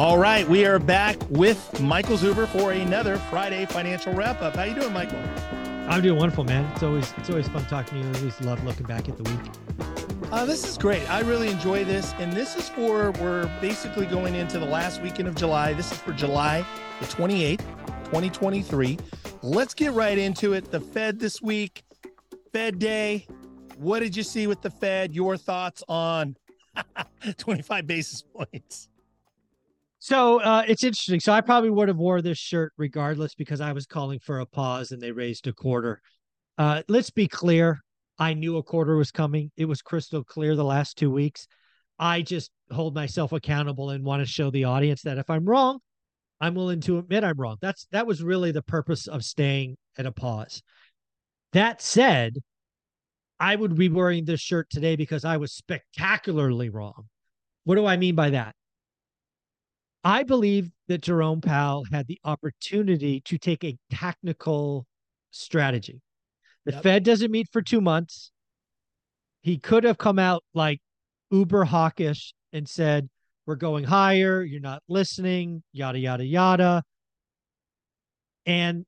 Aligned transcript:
All 0.00 0.16
right, 0.16 0.48
we 0.48 0.64
are 0.64 0.78
back 0.78 1.18
with 1.28 1.78
Michael 1.78 2.16
Zuber 2.16 2.48
for 2.48 2.72
another 2.72 3.18
Friday 3.18 3.66
financial 3.66 4.14
wrap 4.14 4.40
up. 4.40 4.56
How 4.56 4.62
you 4.62 4.74
doing, 4.74 4.94
Michael? 4.94 5.22
I'm 5.90 6.00
doing 6.00 6.18
wonderful, 6.18 6.42
man. 6.42 6.64
It's 6.72 6.82
always 6.82 7.12
it's 7.18 7.28
always 7.28 7.48
fun 7.48 7.66
talking 7.66 8.00
to 8.00 8.08
you. 8.08 8.14
I 8.14 8.18
always 8.18 8.40
love 8.40 8.64
looking 8.64 8.86
back 8.86 9.10
at 9.10 9.18
the 9.18 9.24
week. 9.24 10.32
Uh, 10.32 10.46
this 10.46 10.66
is 10.66 10.78
great. 10.78 11.06
I 11.10 11.20
really 11.20 11.50
enjoy 11.50 11.84
this, 11.84 12.14
and 12.18 12.32
this 12.32 12.56
is 12.56 12.66
for 12.70 13.10
we're 13.20 13.44
basically 13.60 14.06
going 14.06 14.36
into 14.36 14.58
the 14.58 14.64
last 14.64 15.02
weekend 15.02 15.28
of 15.28 15.34
July. 15.34 15.74
This 15.74 15.92
is 15.92 15.98
for 15.98 16.14
July 16.14 16.64
the 17.00 17.06
28th, 17.06 17.58
2023. 18.06 18.98
Let's 19.42 19.74
get 19.74 19.92
right 19.92 20.16
into 20.16 20.54
it. 20.54 20.70
The 20.70 20.80
Fed 20.80 21.18
this 21.18 21.42
week, 21.42 21.82
Fed 22.54 22.78
Day. 22.78 23.26
What 23.76 24.00
did 24.00 24.16
you 24.16 24.22
see 24.22 24.46
with 24.46 24.62
the 24.62 24.70
Fed? 24.70 25.14
Your 25.14 25.36
thoughts 25.36 25.84
on 25.88 26.36
25 27.36 27.86
basis 27.86 28.22
points? 28.22 28.88
So 30.00 30.40
uh, 30.40 30.64
it's 30.66 30.82
interesting. 30.82 31.20
So 31.20 31.32
I 31.32 31.42
probably 31.42 31.68
would 31.68 31.88
have 31.88 31.98
wore 31.98 32.22
this 32.22 32.38
shirt 32.38 32.72
regardless 32.78 33.34
because 33.34 33.60
I 33.60 33.72
was 33.72 33.86
calling 33.86 34.18
for 34.18 34.40
a 34.40 34.46
pause 34.46 34.92
and 34.92 35.00
they 35.00 35.12
raised 35.12 35.46
a 35.46 35.52
quarter. 35.52 36.00
Uh, 36.56 36.82
let's 36.88 37.10
be 37.10 37.28
clear. 37.28 37.80
I 38.18 38.32
knew 38.32 38.56
a 38.56 38.62
quarter 38.62 38.96
was 38.96 39.10
coming. 39.10 39.50
It 39.58 39.66
was 39.66 39.82
crystal 39.82 40.24
clear 40.24 40.56
the 40.56 40.64
last 40.64 40.96
two 40.96 41.10
weeks. 41.10 41.46
I 41.98 42.22
just 42.22 42.50
hold 42.72 42.94
myself 42.94 43.32
accountable 43.32 43.90
and 43.90 44.02
want 44.02 44.22
to 44.22 44.26
show 44.26 44.50
the 44.50 44.64
audience 44.64 45.02
that 45.02 45.18
if 45.18 45.28
I'm 45.28 45.44
wrong, 45.44 45.80
I'm 46.40 46.54
willing 46.54 46.80
to 46.82 46.98
admit 46.98 47.22
I'm 47.22 47.38
wrong. 47.38 47.58
That's 47.60 47.86
that 47.92 48.06
was 48.06 48.22
really 48.22 48.52
the 48.52 48.62
purpose 48.62 49.06
of 49.06 49.22
staying 49.22 49.76
at 49.98 50.06
a 50.06 50.12
pause. 50.12 50.62
That 51.52 51.82
said, 51.82 52.38
I 53.38 53.54
would 53.54 53.74
be 53.74 53.90
wearing 53.90 54.24
this 54.24 54.40
shirt 54.40 54.70
today 54.70 54.96
because 54.96 55.26
I 55.26 55.36
was 55.36 55.52
spectacularly 55.52 56.70
wrong. 56.70 57.08
What 57.64 57.74
do 57.74 57.84
I 57.84 57.98
mean 57.98 58.14
by 58.14 58.30
that? 58.30 58.54
I 60.02 60.22
believe 60.22 60.70
that 60.88 61.02
Jerome 61.02 61.40
Powell 61.40 61.84
had 61.92 62.06
the 62.06 62.18
opportunity 62.24 63.20
to 63.22 63.38
take 63.38 63.64
a 63.64 63.76
technical 63.90 64.86
strategy. 65.30 66.00
The 66.64 66.72
yep. 66.72 66.82
Fed 66.82 67.04
doesn't 67.04 67.30
meet 67.30 67.48
for 67.52 67.62
two 67.62 67.80
months. 67.80 68.32
He 69.42 69.58
could 69.58 69.84
have 69.84 69.98
come 69.98 70.18
out 70.18 70.42
like 70.54 70.80
uber 71.30 71.64
hawkish 71.64 72.34
and 72.52 72.68
said, 72.68 73.08
We're 73.46 73.56
going 73.56 73.84
higher. 73.84 74.42
You're 74.42 74.60
not 74.60 74.82
listening, 74.88 75.62
yada, 75.72 75.98
yada, 75.98 76.24
yada. 76.24 76.82
And 78.46 78.84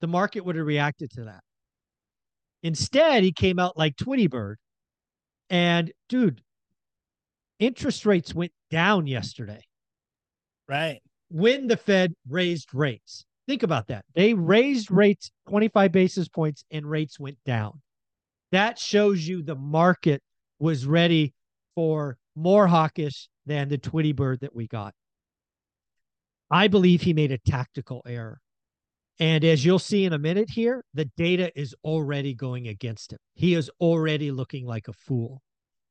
the 0.00 0.06
market 0.06 0.44
would 0.44 0.56
have 0.56 0.66
reacted 0.66 1.10
to 1.12 1.24
that. 1.24 1.40
Instead, 2.62 3.22
he 3.22 3.32
came 3.32 3.58
out 3.58 3.78
like 3.78 3.96
Tweety 3.96 4.26
Bird. 4.26 4.58
And 5.48 5.90
dude, 6.08 6.42
interest 7.58 8.06
rates 8.06 8.34
went 8.34 8.52
down 8.70 9.06
yesterday. 9.06 9.62
Right. 10.70 11.00
When 11.30 11.66
the 11.66 11.76
Fed 11.76 12.14
raised 12.28 12.72
rates. 12.72 13.24
Think 13.48 13.64
about 13.64 13.88
that. 13.88 14.04
They 14.14 14.32
mm-hmm. 14.32 14.46
raised 14.46 14.90
rates 14.92 15.32
25 15.48 15.90
basis 15.90 16.28
points 16.28 16.64
and 16.70 16.88
rates 16.88 17.18
went 17.18 17.38
down. 17.44 17.80
That 18.52 18.78
shows 18.78 19.26
you 19.26 19.42
the 19.42 19.56
market 19.56 20.22
was 20.60 20.86
ready 20.86 21.34
for 21.74 22.16
more 22.36 22.68
hawkish 22.68 23.28
than 23.46 23.68
the 23.68 23.78
Tweety 23.78 24.12
Bird 24.12 24.40
that 24.40 24.54
we 24.54 24.68
got. 24.68 24.94
I 26.50 26.68
believe 26.68 27.02
he 27.02 27.12
made 27.12 27.32
a 27.32 27.38
tactical 27.38 28.02
error. 28.06 28.40
And 29.18 29.44
as 29.44 29.64
you'll 29.64 29.78
see 29.80 30.04
in 30.04 30.12
a 30.12 30.18
minute 30.18 30.50
here, 30.50 30.84
the 30.94 31.10
data 31.16 31.50
is 31.58 31.74
already 31.84 32.34
going 32.34 32.68
against 32.68 33.12
him. 33.12 33.18
He 33.34 33.54
is 33.54 33.70
already 33.80 34.30
looking 34.30 34.66
like 34.66 34.86
a 34.86 34.92
fool. 34.92 35.42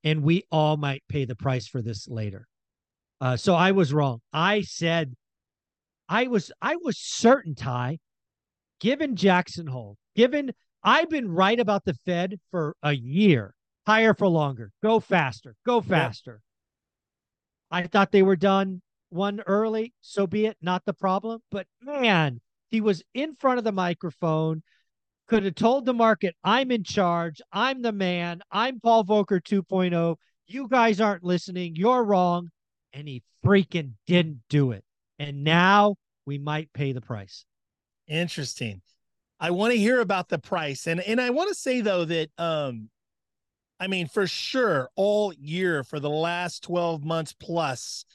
And 0.03 0.23
we 0.23 0.43
all 0.49 0.77
might 0.77 1.03
pay 1.09 1.25
the 1.25 1.35
price 1.35 1.67
for 1.67 1.81
this 1.81 2.07
later. 2.07 2.47
Uh, 3.21 3.35
so 3.35 3.53
I 3.53 3.71
was 3.71 3.93
wrong. 3.93 4.21
I 4.31 4.61
said 4.61 5.13
I 6.07 6.27
was 6.27 6.51
I 6.61 6.77
was 6.77 6.97
certain, 6.97 7.55
Ty, 7.55 7.99
given 8.79 9.15
Jackson 9.15 9.67
Hole, 9.67 9.97
given 10.15 10.51
I've 10.83 11.09
been 11.09 11.29
right 11.29 11.59
about 11.59 11.83
the 11.85 11.93
Fed 11.93 12.39
for 12.49 12.75
a 12.81 12.93
year, 12.93 13.53
higher 13.85 14.13
for 14.13 14.27
longer, 14.27 14.71
go 14.81 14.99
faster, 14.99 15.55
go 15.65 15.81
faster. 15.81 16.41
I 17.69 17.87
thought 17.87 18.11
they 18.11 18.23
were 18.23 18.37
done 18.37 18.81
one 19.09 19.41
early, 19.41 19.93
so 20.01 20.25
be 20.25 20.45
it, 20.45 20.57
not 20.61 20.85
the 20.85 20.93
problem. 20.93 21.41
But 21.51 21.67
man, 21.81 22.39
he 22.69 22.79
was 22.81 23.03
in 23.13 23.35
front 23.35 23.57
of 23.57 23.65
the 23.65 23.71
microphone, 23.71 24.63
could 25.27 25.43
have 25.43 25.55
told 25.55 25.85
the 25.85 25.93
market, 25.93 26.35
I'm 26.43 26.71
in 26.71 26.83
charge, 26.83 27.41
I'm 27.51 27.81
the 27.81 27.91
man, 27.91 28.41
I'm 28.49 28.79
Paul 28.79 29.03
Volcker 29.03 29.41
2.0. 29.41 30.15
You 30.47 30.67
guys 30.67 31.01
aren't 31.01 31.23
listening, 31.23 31.75
you're 31.75 32.03
wrong 32.03 32.49
and 32.93 33.07
he 33.07 33.23
freaking 33.43 33.93
didn't 34.07 34.41
do 34.49 34.71
it. 34.71 34.83
And 35.17 35.43
now 35.43 35.95
we 36.25 36.37
might 36.37 36.71
pay 36.73 36.91
the 36.91 37.01
price. 37.01 37.45
Interesting. 38.07 38.81
I 39.39 39.51
want 39.51 39.71
to 39.71 39.79
hear 39.79 40.01
about 40.01 40.29
the 40.29 40.39
price. 40.39 40.87
And 40.87 40.99
and 40.99 41.21
I 41.21 41.29
want 41.29 41.49
to 41.49 41.55
say 41.55 41.81
though 41.81 42.05
that 42.05 42.29
um 42.37 42.89
I 43.79 43.87
mean 43.87 44.07
for 44.07 44.27
sure 44.27 44.89
all 44.95 45.33
year 45.33 45.83
for 45.83 45.99
the 45.99 46.09
last 46.09 46.63
12 46.63 47.05
months 47.05 47.33
plus 47.33 48.05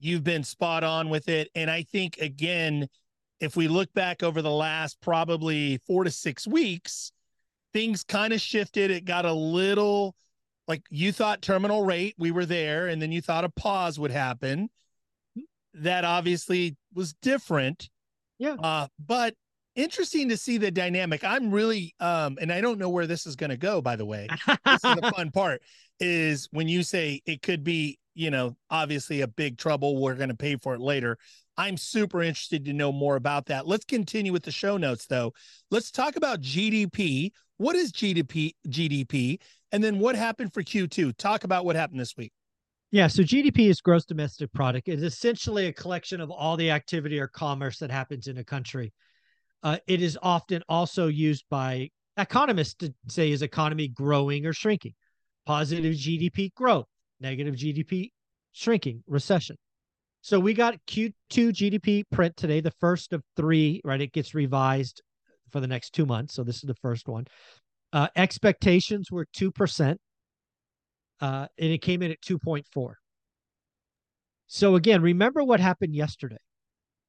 you've 0.00 0.24
been 0.24 0.42
spot 0.42 0.82
on 0.82 1.08
with 1.08 1.28
it 1.28 1.48
and 1.54 1.70
I 1.70 1.82
think 1.82 2.18
again 2.18 2.88
if 3.40 3.56
we 3.56 3.68
look 3.68 3.92
back 3.92 4.22
over 4.22 4.42
the 4.42 4.50
last 4.50 5.00
probably 5.00 5.78
4 5.86 6.04
to 6.04 6.10
6 6.10 6.46
weeks 6.48 7.12
things 7.72 8.02
kind 8.02 8.32
of 8.32 8.40
shifted 8.40 8.90
it 8.90 9.04
got 9.04 9.24
a 9.24 9.32
little 9.32 10.16
like 10.68 10.82
you 10.90 11.12
thought 11.12 11.42
terminal 11.42 11.84
rate, 11.84 12.14
we 12.18 12.30
were 12.30 12.46
there, 12.46 12.88
and 12.88 13.00
then 13.00 13.12
you 13.12 13.20
thought 13.20 13.44
a 13.44 13.48
pause 13.48 13.98
would 13.98 14.10
happen. 14.10 14.70
That 15.74 16.04
obviously 16.04 16.76
was 16.94 17.14
different. 17.14 17.88
Yeah. 18.38 18.54
Uh, 18.54 18.88
but 19.04 19.34
interesting 19.74 20.28
to 20.28 20.36
see 20.36 20.58
the 20.58 20.70
dynamic. 20.70 21.24
I'm 21.24 21.50
really 21.50 21.94
um, 22.00 22.38
and 22.40 22.52
I 22.52 22.60
don't 22.60 22.78
know 22.78 22.90
where 22.90 23.06
this 23.06 23.26
is 23.26 23.36
gonna 23.36 23.56
go, 23.56 23.80
by 23.80 23.96
the 23.96 24.04
way. 24.04 24.28
this 24.46 24.84
is 24.84 24.96
the 24.96 25.12
fun 25.16 25.30
part, 25.30 25.62
is 26.00 26.48
when 26.52 26.68
you 26.68 26.82
say 26.82 27.20
it 27.26 27.42
could 27.42 27.64
be, 27.64 27.98
you 28.14 28.30
know, 28.30 28.56
obviously 28.70 29.22
a 29.22 29.28
big 29.28 29.58
trouble. 29.58 30.00
We're 30.00 30.14
gonna 30.14 30.34
pay 30.34 30.56
for 30.56 30.74
it 30.74 30.80
later. 30.80 31.18
I'm 31.56 31.76
super 31.76 32.22
interested 32.22 32.64
to 32.64 32.72
know 32.72 32.92
more 32.92 33.16
about 33.16 33.46
that. 33.46 33.66
Let's 33.66 33.84
continue 33.84 34.32
with 34.32 34.42
the 34.42 34.50
show 34.50 34.76
notes 34.76 35.06
though. 35.06 35.32
Let's 35.70 35.90
talk 35.90 36.16
about 36.16 36.40
GDP. 36.40 37.30
What 37.58 37.76
is 37.76 37.92
GDP 37.92 38.52
GDP? 38.68 39.38
And 39.72 39.82
then 39.82 39.98
what 39.98 40.14
happened 40.14 40.52
for 40.52 40.62
Q2? 40.62 41.16
Talk 41.16 41.44
about 41.44 41.64
what 41.64 41.76
happened 41.76 41.98
this 41.98 42.16
week. 42.16 42.32
Yeah, 42.90 43.06
so 43.06 43.22
GDP 43.22 43.70
is 43.70 43.80
gross 43.80 44.04
domestic 44.04 44.52
product. 44.52 44.86
It's 44.86 45.02
essentially 45.02 45.66
a 45.66 45.72
collection 45.72 46.20
of 46.20 46.30
all 46.30 46.58
the 46.58 46.70
activity 46.70 47.18
or 47.18 47.26
commerce 47.26 47.78
that 47.78 47.90
happens 47.90 48.26
in 48.26 48.36
a 48.36 48.44
country. 48.44 48.92
Uh, 49.62 49.78
it 49.86 50.02
is 50.02 50.18
often 50.22 50.62
also 50.68 51.06
used 51.08 51.46
by 51.48 51.88
economists 52.18 52.74
to 52.74 52.92
say 53.08 53.30
is 53.30 53.40
economy 53.40 53.88
growing 53.88 54.44
or 54.44 54.52
shrinking. 54.52 54.92
Positive 55.46 55.94
GDP 55.94 56.52
growth, 56.54 56.86
negative 57.18 57.54
GDP 57.54 58.10
shrinking, 58.52 59.02
recession. 59.06 59.56
So 60.20 60.38
we 60.38 60.52
got 60.52 60.76
Q2 60.86 61.14
GDP 61.30 62.04
print 62.12 62.36
today, 62.36 62.60
the 62.60 62.72
first 62.78 63.14
of 63.14 63.22
three, 63.36 63.80
right? 63.84 64.00
It 64.00 64.12
gets 64.12 64.34
revised 64.34 65.02
for 65.50 65.60
the 65.60 65.66
next 65.66 65.94
two 65.94 66.06
months. 66.06 66.34
So 66.34 66.44
this 66.44 66.56
is 66.56 66.62
the 66.62 66.74
first 66.74 67.08
one. 67.08 67.26
Uh, 67.92 68.08
expectations 68.16 69.10
were 69.10 69.26
2%, 69.36 69.96
uh, 71.20 71.46
and 71.58 71.72
it 71.72 71.82
came 71.82 72.02
in 72.02 72.10
at 72.10 72.20
2.4. 72.22 72.94
So 74.46 74.76
again, 74.76 75.02
remember 75.02 75.44
what 75.44 75.60
happened 75.60 75.94
yesterday. 75.94 76.38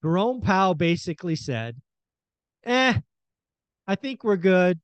Jerome 0.01 0.41
Powell 0.41 0.75
basically 0.75 1.35
said, 1.35 1.77
eh, 2.65 2.93
I 3.87 3.95
think 3.95 4.23
we're 4.23 4.37
good. 4.37 4.79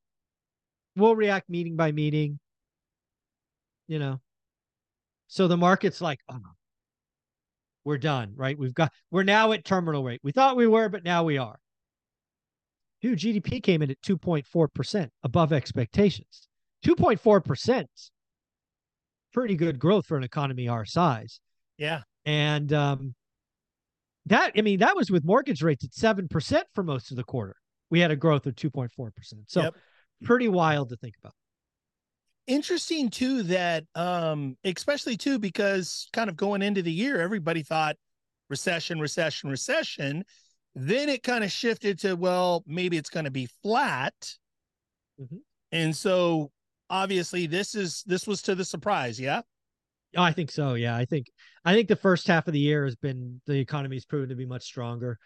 We'll 0.96 1.16
react 1.16 1.48
meeting 1.48 1.76
by 1.76 1.92
meeting. 1.92 2.38
You 3.88 3.98
know. 3.98 4.20
So 5.28 5.48
the 5.48 5.56
market's 5.56 6.00
like, 6.00 6.18
oh, 6.30 6.40
we're 7.84 7.98
done, 7.98 8.32
right? 8.36 8.58
We've 8.58 8.74
got 8.74 8.92
we're 9.10 9.22
now 9.22 9.52
at 9.52 9.64
terminal 9.64 10.04
rate. 10.04 10.20
We 10.22 10.32
thought 10.32 10.56
we 10.56 10.66
were, 10.66 10.88
but 10.88 11.04
now 11.04 11.24
we 11.24 11.38
are. 11.38 11.58
Dude, 13.00 13.18
GDP 13.18 13.62
came 13.62 13.82
in 13.82 13.90
at 13.90 14.00
2.4% 14.02 15.08
above 15.22 15.52
expectations. 15.52 16.48
2.4% 16.84 17.86
pretty 19.32 19.54
good 19.54 19.78
growth 19.78 20.06
for 20.06 20.16
an 20.16 20.24
economy 20.24 20.68
our 20.68 20.84
size. 20.84 21.40
Yeah. 21.78 22.02
And 22.24 22.72
um, 22.72 23.14
that 24.26 24.52
I 24.56 24.60
mean, 24.60 24.80
that 24.80 24.96
was 24.96 25.10
with 25.10 25.24
mortgage 25.24 25.62
rates 25.62 25.84
at 25.84 25.94
seven 25.94 26.28
percent 26.28 26.66
for 26.74 26.82
most 26.82 27.10
of 27.10 27.16
the 27.16 27.24
quarter. 27.24 27.56
We 27.90 28.00
had 28.00 28.10
a 28.10 28.16
growth 28.16 28.46
of 28.46 28.56
two 28.56 28.70
point 28.70 28.90
four 28.92 29.10
percent. 29.10 29.42
So 29.48 29.62
Yep. 29.62 29.74
pretty 30.24 30.48
wild 30.48 30.90
to 30.90 30.96
think 30.96 31.14
about. 31.22 31.32
interesting 32.46 33.08
too 33.08 33.42
that 33.44 33.84
um 33.94 34.56
especially 34.64 35.16
too 35.16 35.38
because 35.38 36.08
kind 36.12 36.28
of 36.28 36.36
going 36.36 36.62
into 36.62 36.82
the 36.82 36.92
year 36.92 37.20
everybody 37.20 37.62
thought 37.62 37.96
recession 38.48 38.98
recession 39.00 39.48
recession 39.48 40.24
then 40.74 41.08
it 41.08 41.22
kind 41.22 41.42
of 41.44 41.50
shifted 41.50 41.98
to 42.00 42.14
well 42.14 42.62
maybe 42.66 42.96
it's 42.96 43.10
going 43.10 43.24
to 43.24 43.30
be 43.30 43.46
flat 43.62 44.14
Mhm. 45.20 45.38
and 45.72 45.94
so 45.96 46.50
obviously 46.88 47.46
this 47.46 47.74
is 47.74 48.02
this 48.06 48.26
was 48.26 48.42
to 48.42 48.54
the 48.54 48.64
surprise 48.64 49.18
yeah 49.20 49.42
Oh, 50.16 50.22
I 50.24 50.32
think 50.32 50.50
so. 50.50 50.74
Yeah, 50.74 50.96
I 50.96 51.04
think 51.04 51.28
I 51.64 51.72
think 51.72 51.86
the 51.86 51.94
first 51.94 52.26
half 52.26 52.48
of 52.48 52.52
the 52.52 52.58
year 52.58 52.84
has 52.84 52.96
been 52.96 53.40
the 53.46 53.60
economy's 53.60 54.04
proven 54.04 54.28
to 54.30 54.34
be 54.34 54.44
much 54.44 54.64
stronger. 54.64 55.16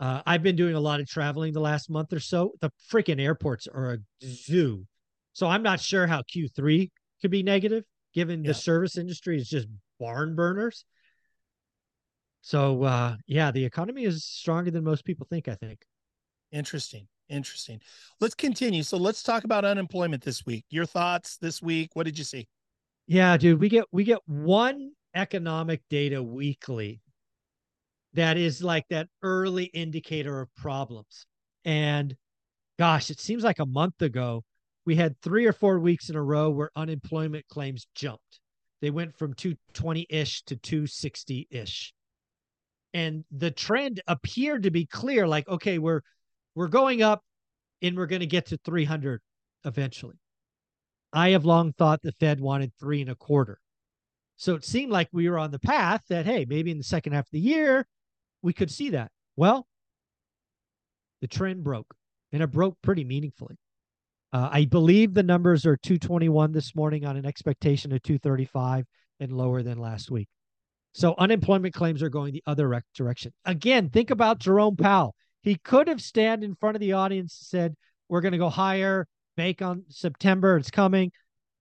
Uh, 0.00 0.22
I've 0.24 0.42
been 0.42 0.56
doing 0.56 0.74
a 0.74 0.80
lot 0.80 0.98
of 0.98 1.06
traveling 1.06 1.52
the 1.52 1.60
last 1.60 1.90
month 1.90 2.14
or 2.14 2.20
so. 2.20 2.52
The 2.62 2.72
freaking 2.90 3.20
airports 3.20 3.66
are 3.66 3.92
a 3.92 3.98
zoo, 4.24 4.86
so 5.34 5.46
I'm 5.46 5.62
not 5.62 5.78
sure 5.78 6.06
how 6.06 6.22
Q3 6.22 6.90
could 7.20 7.30
be 7.30 7.42
negative, 7.42 7.84
given 8.14 8.42
Yeah. 8.42 8.52
the 8.52 8.54
service 8.54 8.96
industry 8.96 9.36
is 9.36 9.46
just 9.46 9.68
barn 9.98 10.34
burners. 10.34 10.86
So 12.42 12.82
uh, 12.84 13.16
yeah, 13.26 13.50
the 13.50 13.64
economy 13.64 14.04
is 14.04 14.24
stronger 14.24 14.70
than 14.70 14.84
most 14.84 15.04
people 15.04 15.26
think. 15.28 15.48
I 15.48 15.54
think. 15.54 15.80
interesting 16.52 17.06
interesting 17.28 17.80
let's 18.20 18.34
continue 18.34 18.82
so 18.82 18.96
let's 18.96 19.22
talk 19.22 19.44
about 19.44 19.64
unemployment 19.64 20.20
this 20.24 20.44
week 20.44 20.64
your 20.68 20.84
thoughts 20.84 21.36
this 21.36 21.62
week 21.62 21.88
what 21.94 22.04
did 22.04 22.18
you 22.18 22.24
see 22.24 22.48
Yeah, 23.06 23.36
dude, 23.36 23.60
we 23.60 23.68
get 23.68 23.84
we 23.92 24.04
get 24.04 24.20
one 24.26 24.92
economic 25.14 25.82
data 25.90 26.22
weekly 26.22 27.00
that 28.14 28.36
is 28.36 28.62
like 28.62 28.86
that 28.90 29.08
early 29.22 29.64
indicator 29.64 30.40
of 30.40 30.54
problems. 30.54 31.26
And 31.64 32.16
gosh, 32.78 33.10
it 33.10 33.20
seems 33.20 33.42
like 33.44 33.58
a 33.58 33.66
month 33.66 34.00
ago 34.02 34.44
we 34.86 34.96
had 34.96 35.20
3 35.22 35.46
or 35.46 35.52
4 35.52 35.78
weeks 35.80 36.08
in 36.08 36.16
a 36.16 36.22
row 36.22 36.50
where 36.50 36.70
unemployment 36.76 37.46
claims 37.48 37.86
jumped. 37.94 38.40
They 38.80 38.90
went 38.90 39.16
from 39.16 39.34
220-ish 39.34 40.42
to 40.44 40.56
260-ish. 40.56 41.92
And 42.92 43.24
the 43.30 43.50
trend 43.50 44.00
appeared 44.08 44.64
to 44.64 44.70
be 44.70 44.86
clear 44.86 45.26
like 45.28 45.48
okay, 45.48 45.78
we're 45.78 46.02
we're 46.54 46.68
going 46.68 47.02
up 47.02 47.22
and 47.82 47.96
we're 47.96 48.06
going 48.06 48.20
to 48.20 48.26
get 48.26 48.46
to 48.46 48.58
300 48.64 49.20
eventually. 49.64 50.16
I 51.12 51.30
have 51.30 51.44
long 51.44 51.72
thought 51.72 52.02
the 52.02 52.12
Fed 52.12 52.40
wanted 52.40 52.72
three 52.78 53.00
and 53.00 53.10
a 53.10 53.14
quarter. 53.14 53.58
So 54.36 54.54
it 54.54 54.64
seemed 54.64 54.92
like 54.92 55.08
we 55.12 55.28
were 55.28 55.38
on 55.38 55.50
the 55.50 55.58
path 55.58 56.02
that, 56.08 56.24
hey, 56.24 56.46
maybe 56.48 56.70
in 56.70 56.78
the 56.78 56.84
second 56.84 57.12
half 57.12 57.26
of 57.26 57.32
the 57.32 57.40
year, 57.40 57.86
we 58.42 58.52
could 58.52 58.70
see 58.70 58.90
that. 58.90 59.10
Well, 59.36 59.66
the 61.20 61.28
trend 61.28 61.62
broke 61.62 61.94
and 62.32 62.42
it 62.42 62.50
broke 62.50 62.76
pretty 62.82 63.04
meaningfully. 63.04 63.56
Uh, 64.32 64.48
I 64.50 64.64
believe 64.64 65.12
the 65.12 65.22
numbers 65.22 65.66
are 65.66 65.76
221 65.76 66.52
this 66.52 66.74
morning 66.74 67.04
on 67.04 67.16
an 67.16 67.26
expectation 67.26 67.92
of 67.92 68.02
235 68.02 68.86
and 69.18 69.32
lower 69.32 69.62
than 69.62 69.78
last 69.78 70.10
week. 70.10 70.28
So 70.92 71.14
unemployment 71.18 71.74
claims 71.74 72.02
are 72.02 72.08
going 72.08 72.32
the 72.32 72.42
other 72.46 72.68
rec- 72.68 72.84
direction. 72.94 73.32
Again, 73.44 73.90
think 73.90 74.10
about 74.10 74.38
Jerome 74.38 74.76
Powell. 74.76 75.14
He 75.42 75.56
could 75.56 75.88
have 75.88 76.00
stand 76.00 76.42
in 76.44 76.54
front 76.56 76.76
of 76.76 76.80
the 76.80 76.92
audience 76.92 77.38
and 77.40 77.46
said, 77.46 77.74
"We're 78.08 78.20
going 78.20 78.32
to 78.32 78.38
go 78.38 78.48
higher, 78.48 79.06
bake 79.36 79.62
on 79.62 79.84
September, 79.88 80.56
it's 80.56 80.70
coming," 80.70 81.12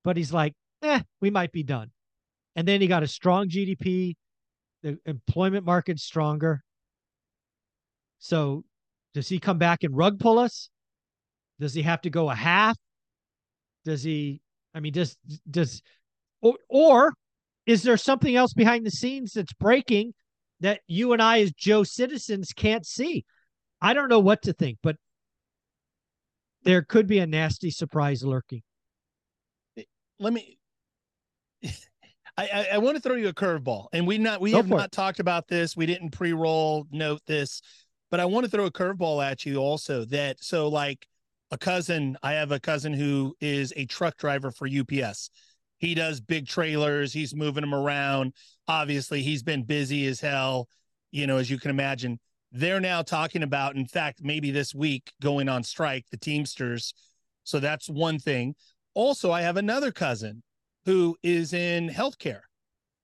but 0.04 0.18
he's 0.18 0.34
like, 0.34 0.54
"Eh, 0.82 1.02
we 1.22 1.30
might 1.30 1.52
be 1.52 1.64
done." 1.64 1.92
And 2.56 2.68
then 2.68 2.82
he 2.82 2.88
got 2.88 3.04
a 3.04 3.08
strong 3.08 3.50
GDP, 3.50 4.16
the 4.82 4.98
employment 5.06 5.66
market's 5.66 6.04
stronger. 6.04 6.62
So, 8.18 8.66
does 9.14 9.30
he 9.30 9.40
come 9.40 9.58
back 9.60 9.84
and 9.84 9.96
rug 9.96 10.20
pull 10.20 10.40
us? 10.40 10.70
Does 11.60 11.74
he 11.74 11.84
have 11.84 12.02
to 12.02 12.10
go 12.10 12.30
a 12.30 12.36
half? 12.36 12.78
Does 13.86 14.04
he? 14.04 14.42
I 14.74 14.80
mean, 14.80 14.94
does 14.94 15.16
does 15.50 15.82
or, 16.42 16.56
or 16.70 17.14
is 17.70 17.84
there 17.84 17.98
something 17.98 18.36
else 18.36 18.54
behind 18.54 18.84
the 18.84 18.92
scenes 18.92 19.34
that's 19.34 19.54
breaking 19.54 20.14
that 20.60 20.82
you 20.88 21.14
and 21.14 21.22
I, 21.22 21.42
as 21.42 21.52
Joe 21.52 21.84
citizens, 21.84 22.52
can't 22.52 22.84
see? 22.86 23.26
I 23.80 23.94
don't 23.94 24.10
know 24.10 24.20
what 24.20 24.42
to 24.44 24.54
think, 24.54 24.80
but 24.82 24.96
there 26.64 26.82
could 26.82 27.06
be 27.06 27.20
a 27.20 27.28
nasty 27.28 27.70
surprise 27.70 28.24
lurking. 28.24 28.64
let 30.20 30.34
me 30.34 30.58
I, 31.64 32.50
I, 32.54 32.68
I 32.74 32.78
want 32.80 32.96
to 32.96 33.02
throw 33.02 33.16
you 33.16 33.28
a 33.28 33.34
curveball, 33.34 33.88
and 33.94 34.08
we 34.08 34.18
not 34.18 34.42
we 34.42 34.52
Go 34.52 34.58
have 34.58 34.68
for 34.68 34.76
it. 34.76 34.78
not 34.78 34.92
talked 34.92 35.20
about 35.20 35.48
this. 35.48 35.78
We 35.78 35.86
didn't 35.86 36.10
pre-roll 36.10 36.88
note 36.90 37.22
this, 37.28 37.62
but 38.10 38.20
I 38.20 38.26
want 38.26 38.46
to 38.46 38.50
throw 38.50 38.66
a 38.66 38.72
curveball 38.72 39.24
at 39.24 39.46
you 39.46 39.58
also. 39.58 40.06
That 40.06 40.44
so 40.44 40.70
like 40.70 41.06
a 41.52 41.58
cousin, 41.58 42.18
I 42.24 42.34
have 42.34 42.52
a 42.52 42.60
cousin 42.60 42.94
who 42.94 43.36
is 43.40 43.74
a 43.76 43.86
truck 43.86 44.18
driver 44.18 44.50
for 44.50 44.68
UPS. 44.68 45.30
He 45.80 45.96
does 45.96 46.22
big 46.22 46.48
trailers. 46.48 47.12
He's 47.12 47.36
moving 47.36 47.62
them 47.62 47.74
around. 47.74 48.34
Obviously, 48.68 49.22
he's 49.22 49.44
been 49.44 49.64
busy 49.64 50.06
as 50.08 50.20
hell. 50.20 50.68
You 51.12 51.26
know, 51.26 51.38
as 51.38 51.50
you 51.50 51.58
can 51.58 51.72
imagine, 51.72 52.20
they're 52.52 52.80
now 52.80 53.02
talking 53.02 53.44
about, 53.44 53.76
in 53.76 53.88
fact, 53.88 54.20
maybe 54.22 54.52
this 54.52 54.76
week 54.76 55.12
going 55.22 55.50
on 55.50 55.64
strike, 55.64 56.06
the 56.12 56.18
Teamsters. 56.18 56.94
So 57.44 57.60
that's 57.60 57.90
one 57.90 58.20
thing. 58.20 58.56
Also, 58.94 59.32
I 59.32 59.42
have 59.42 59.58
another 59.58 59.92
cousin 59.92 60.44
who 60.86 61.16
is 61.24 61.54
in 61.54 61.90
healthcare 61.90 62.42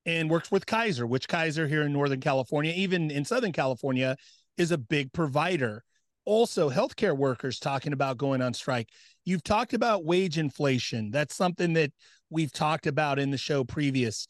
and 0.05 0.29
works 0.29 0.51
with 0.51 0.65
Kaiser, 0.65 1.07
which 1.07 1.27
Kaiser 1.27 1.67
here 1.67 1.83
in 1.83 1.93
Northern 1.93 2.19
California, 2.19 2.73
even 2.75 3.09
in 3.09 3.25
Southern 3.25 3.51
California, 3.51 4.15
is 4.57 4.71
a 4.71 4.77
big 4.77 5.11
provider. 5.13 5.83
Also, 6.25 6.69
healthcare 6.69 7.15
workers 7.15 7.59
talking 7.59 7.93
about 7.93 8.17
going 8.17 8.41
on 8.41 8.53
strike. 8.53 8.89
You've 9.25 9.43
talked 9.43 9.73
about 9.73 10.05
wage 10.05 10.37
inflation. 10.37 11.11
That's 11.11 11.35
something 11.35 11.73
that 11.73 11.91
we've 12.29 12.51
talked 12.51 12.87
about 12.87 13.19
in 13.19 13.31
the 13.31 13.37
show 13.37 13.63
previous. 13.63 14.27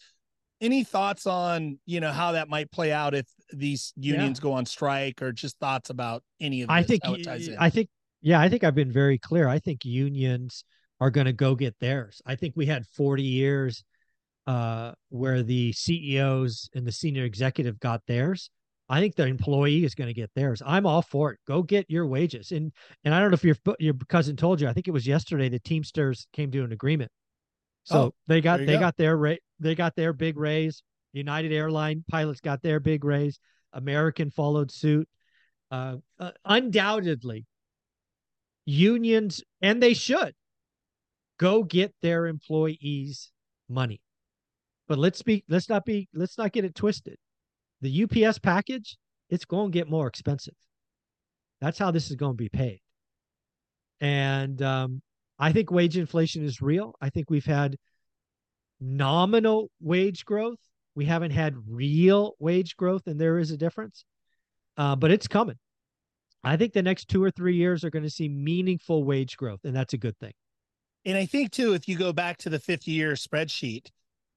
Any 0.61 0.83
thoughts 0.83 1.27
on, 1.27 1.79
you 1.85 1.99
know, 1.99 2.11
how 2.11 2.31
that 2.33 2.47
might 2.47 2.71
play 2.71 2.91
out 2.91 3.13
if 3.13 3.27
these 3.51 3.93
unions 3.97 4.39
go 4.39 4.53
on 4.53 4.65
strike 4.65 5.21
or 5.21 5.31
just 5.31 5.59
thoughts 5.59 5.89
about 5.89 6.23
any 6.39 6.61
of 6.61 6.69
this, 6.69 6.75
I 6.75 6.83
think 6.83 7.03
how 7.03 7.13
it 7.13 7.23
ties 7.23 7.47
in? 7.47 7.57
I 7.59 7.69
think 7.69 7.89
yeah, 8.21 8.39
I 8.39 8.49
think 8.49 8.63
I've 8.63 8.75
been 8.75 8.91
very 8.91 9.17
clear. 9.17 9.47
I 9.47 9.59
think 9.59 9.85
unions 9.85 10.63
are 10.99 11.11
going 11.11 11.25
to 11.25 11.33
go 11.33 11.55
get 11.55 11.75
theirs. 11.79 12.21
I 12.25 12.35
think 12.35 12.53
we 12.55 12.65
had 12.65 12.85
40 12.87 13.21
years 13.21 13.83
uh, 14.47 14.93
where 15.09 15.43
the 15.43 15.73
CEOs 15.73 16.69
and 16.73 16.87
the 16.87 16.91
senior 16.91 17.23
executive 17.23 17.79
got 17.79 18.01
theirs. 18.07 18.49
I 18.87 18.99
think 18.99 19.15
the 19.15 19.25
employee 19.25 19.83
is 19.83 19.95
going 19.95 20.07
to 20.07 20.13
get 20.13 20.31
theirs. 20.35 20.61
I'm 20.65 20.85
all 20.85 21.01
for 21.01 21.31
it. 21.31 21.39
Go 21.47 21.63
get 21.63 21.89
your 21.89 22.05
wages. 22.05 22.51
And 22.51 22.71
and 23.03 23.13
I 23.13 23.19
don't 23.19 23.31
know 23.31 23.35
if 23.35 23.43
your 23.43 23.57
your 23.79 23.95
cousin 24.09 24.35
told 24.35 24.61
you. 24.61 24.67
I 24.67 24.73
think 24.73 24.87
it 24.87 24.91
was 24.91 25.07
yesterday 25.07 25.49
the 25.49 25.59
Teamsters 25.59 26.27
came 26.33 26.51
to 26.51 26.63
an 26.63 26.71
agreement. 26.71 27.11
So 27.85 27.97
Oh, 27.97 28.13
they 28.27 28.41
got 28.41 28.59
they 28.59 28.65
go. 28.73 28.79
got 28.79 28.97
their 28.97 29.15
rate. 29.15 29.41
They 29.59 29.75
got 29.75 29.95
their 29.95 30.13
big 30.13 30.37
raise. 30.37 30.83
United 31.13 31.51
Airline 31.53 32.03
pilots 32.09 32.41
got 32.41 32.61
their 32.61 32.79
big 32.79 33.03
raise. 33.03 33.39
American 33.73 34.29
followed 34.31 34.71
suit. 34.71 35.07
Uh, 35.71 35.97
uh, 36.19 36.31
undoubtedly, 36.45 37.45
unions 38.65 39.43
and 39.61 39.81
they 39.81 39.93
should 39.93 40.33
go 41.37 41.63
get 41.63 41.93
their 42.01 42.27
employees 42.27 43.31
money. 43.69 44.01
But 44.87 44.97
let's 44.97 45.21
be 45.21 45.43
let's 45.49 45.69
not 45.69 45.85
be 45.85 46.07
let's 46.13 46.37
not 46.37 46.51
get 46.51 46.65
it 46.65 46.75
twisted. 46.75 47.17
The 47.81 48.03
UPS 48.03 48.39
package, 48.39 48.97
it's 49.29 49.45
going 49.45 49.71
to 49.71 49.77
get 49.77 49.89
more 49.89 50.07
expensive. 50.07 50.53
That's 51.61 51.77
how 51.77 51.91
this 51.91 52.09
is 52.09 52.15
going 52.15 52.33
to 52.33 52.37
be 52.37 52.49
paid. 52.49 52.81
And 53.99 54.61
um, 54.61 55.01
I 55.37 55.51
think 55.51 55.71
wage 55.71 55.97
inflation 55.97 56.43
is 56.43 56.61
real. 56.61 56.95
I 57.01 57.09
think 57.09 57.29
we've 57.29 57.45
had 57.45 57.77
nominal 58.79 59.69
wage 59.81 60.25
growth. 60.25 60.59
We 60.95 61.05
haven't 61.05 61.31
had 61.31 61.55
real 61.67 62.35
wage 62.39 62.77
growth, 62.77 63.07
and 63.07 63.19
there 63.19 63.37
is 63.39 63.51
a 63.51 63.57
difference. 63.57 64.05
Uh, 64.77 64.95
but 64.95 65.11
it's 65.11 65.27
coming. 65.27 65.57
I 66.43 66.57
think 66.57 66.73
the 66.73 66.83
next 66.83 67.07
two 67.07 67.23
or 67.23 67.31
three 67.31 67.55
years 67.55 67.83
are 67.83 67.89
going 67.89 68.03
to 68.03 68.09
see 68.09 68.29
meaningful 68.29 69.03
wage 69.03 69.35
growth, 69.35 69.61
and 69.63 69.75
that's 69.75 69.93
a 69.93 69.97
good 69.97 70.17
thing. 70.19 70.33
And 71.03 71.17
I 71.17 71.25
think 71.25 71.51
too, 71.51 71.73
if 71.73 71.87
you 71.87 71.97
go 71.97 72.13
back 72.13 72.37
to 72.39 72.49
the 72.49 72.59
50 72.59 72.91
year 72.91 73.13
spreadsheet, 73.13 73.89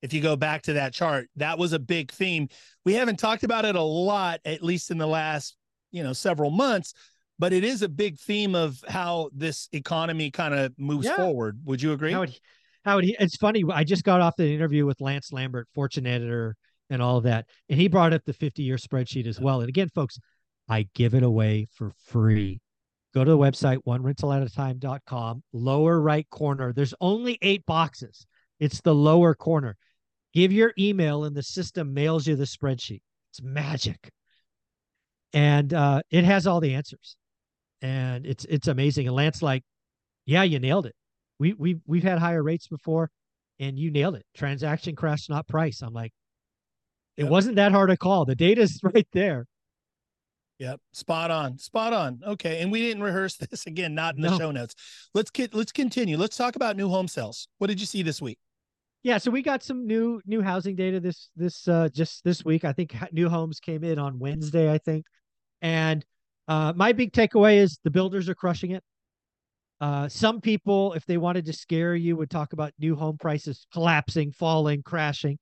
if 0.03 0.13
you 0.13 0.21
go 0.21 0.37
back 0.37 0.63
to 0.63 0.75
that 0.75 0.93
chart, 0.95 1.29
that 1.37 1.59
was 1.59 1.73
a 1.73 1.79
big 1.79 2.11
theme. 2.13 2.49
We 2.85 2.95
haven't 2.95 3.19
talked 3.19 3.43
about 3.43 3.65
it 3.65 3.75
a 3.75 3.83
lot, 3.83 4.41
at 4.45 4.63
least 4.63 4.91
in 4.91 4.99
the 4.99 5.07
last, 5.07 5.57
you 5.91 6.03
know, 6.03 6.13
several 6.13 6.51
months, 6.51 6.95
but 7.39 7.53
it 7.53 7.65
is 7.65 7.83
a 7.83 7.89
big 7.89 8.19
theme 8.19 8.55
of 8.55 8.83
how 8.89 9.31
this 9.33 9.69
economy 9.73 10.31
kind 10.31 10.55
of 10.55 10.73
moves 10.79 11.07
Yeah. 11.07 11.17
forward. 11.17 11.61
Would 11.65 11.81
you 11.83 11.93
agree? 11.93 12.13
How 12.85 12.97
would 12.97 13.05
he, 13.05 13.17
it's 13.19 13.37
funny. 13.37 13.65
I 13.73 13.85
just 13.85 14.05
got 14.05 14.21
off 14.21 14.37
the 14.37 14.53
interview 14.53 14.87
with 14.87 15.01
Lance 15.01 15.33
Lambert, 15.33 15.69
Fortune 15.75 16.07
editor, 16.07 16.57
and 16.91 17.03
all 17.03 17.19
of 17.19 17.25
that, 17.25 17.47
and 17.69 17.79
he 17.79 17.87
brought 17.89 18.15
up 18.15 18.25
the 18.25 18.33
50 18.33 18.63
year 18.63 18.77
spreadsheet 18.77 19.27
as 19.27 19.39
well. 19.39 19.61
And 19.61 19.69
again, 19.69 19.89
folks, 19.95 20.19
I 20.69 20.89
give 20.95 21.15
it 21.15 21.23
away 21.23 21.67
for 21.75 21.91
free. 22.07 22.61
Go 23.15 23.25
to 23.25 23.31
the 23.31 23.37
website, 23.39 23.79
one 23.85 24.03
rental 24.03 24.33
at 24.33 24.43
a 24.43 24.49
time.com, 24.49 25.43
lower 25.53 26.01
right 26.01 26.29
corner. 26.31 26.73
There's 26.73 26.95
only 27.01 27.39
eight 27.43 27.65
boxes. 27.67 28.27
It's 28.61 28.81
the 28.81 28.95
lower 28.95 29.35
corner. 29.35 29.77
Give 30.35 30.51
your 30.53 30.73
email, 30.79 31.25
and 31.25 31.35
the 31.37 31.43
system 31.43 31.93
mails 31.95 32.27
you 32.27 32.37
the 32.37 32.45
spreadsheet. 32.45 33.03
It's 33.33 33.43
magic. 33.43 34.11
and 35.35 35.73
uh, 35.75 36.01
it 36.11 36.25
has 36.25 36.47
all 36.47 36.61
the 36.61 36.75
answers, 36.75 37.17
and 37.83 38.27
it's 38.27 38.45
it's 38.47 38.69
amazing. 38.69 39.07
And 39.07 39.17
Lance, 39.17 39.43
like, 39.43 39.63
yeah, 40.27 40.43
you 40.43 40.59
nailed 40.59 40.87
it. 40.87 40.95
We 41.39 41.53
we 41.55 41.77
we've 41.87 42.03
had 42.03 42.19
higher 42.19 42.43
rates 42.43 42.67
before, 42.69 43.11
and 43.61 43.79
you 43.79 43.91
nailed 43.91 44.17
it. 44.17 44.25
Transaction 44.35 44.97
crash, 44.97 45.29
not 45.29 45.47
price. 45.49 45.83
I'm 45.83 45.93
like, 45.93 46.13
it 47.17 47.25
Yep. 47.25 47.31
wasn't 47.31 47.57
that 47.57 47.73
hard 47.73 47.91
a 47.91 47.97
call. 47.97 48.25
The 48.25 48.35
data's 48.35 48.81
right 48.83 49.07
there. 49.13 49.47
Yep, 50.59 50.81
spot 50.93 51.31
on, 51.31 51.57
spot 51.59 51.93
on. 51.93 52.21
Okay, 52.27 52.61
and 52.61 52.73
we 52.73 52.81
didn't 52.81 53.03
rehearse 53.05 53.37
this 53.51 53.67
again, 53.67 53.95
not 53.95 54.17
in 54.17 54.23
the 54.23 54.31
No. 54.31 54.39
show 54.39 54.51
notes. 54.51 54.75
Let's 55.15 55.31
get 55.31 55.55
let's 55.55 55.73
continue. 55.73 56.17
Let's 56.17 56.37
talk 56.37 56.57
about 56.57 56.77
new 56.77 56.89
home 56.89 57.07
sales. 57.09 57.49
What 57.59 57.69
did 57.69 57.79
you 57.81 57.87
see 57.87 58.03
this 58.03 58.21
week? 58.21 58.39
Yeah, 59.05 59.19
so 59.19 59.31
we 59.31 59.43
got 59.43 59.63
some 59.63 59.87
new 59.87 60.21
new 60.27 60.43
housing 60.43 60.75
data 60.75 60.99
this 60.99 61.31
this 61.37 61.69
uh 61.69 61.89
just 61.91 62.25
this 62.25 62.45
week. 62.45 62.65
I 62.65 62.73
think 62.73 62.97
new 63.13 63.29
homes 63.29 63.61
came 63.61 63.85
in 63.85 63.99
on 64.01 64.19
Wednesday, 64.19 64.71
I 64.73 64.79
think. 64.79 65.07
And 65.63 66.05
uh 66.49 66.73
my 66.75 66.93
big 66.93 67.13
takeaway 67.13 67.59
is 67.59 67.79
the 67.85 67.91
builders 67.91 68.29
are 68.29 68.35
crushing 68.35 68.73
it. 68.73 68.83
Uh 69.81 70.09
some 70.09 70.41
people 70.41 70.95
if 70.95 71.07
they 71.07 71.19
wanted 71.19 71.45
to 71.47 71.53
scare 71.53 71.95
you 71.95 72.17
would 72.17 72.31
talk 72.31 72.53
about 72.53 72.73
new 72.79 72.97
home 72.97 73.19
prices 73.19 73.67
collapsing, 73.73 74.33
falling, 74.33 74.83
crashing. 74.83 75.39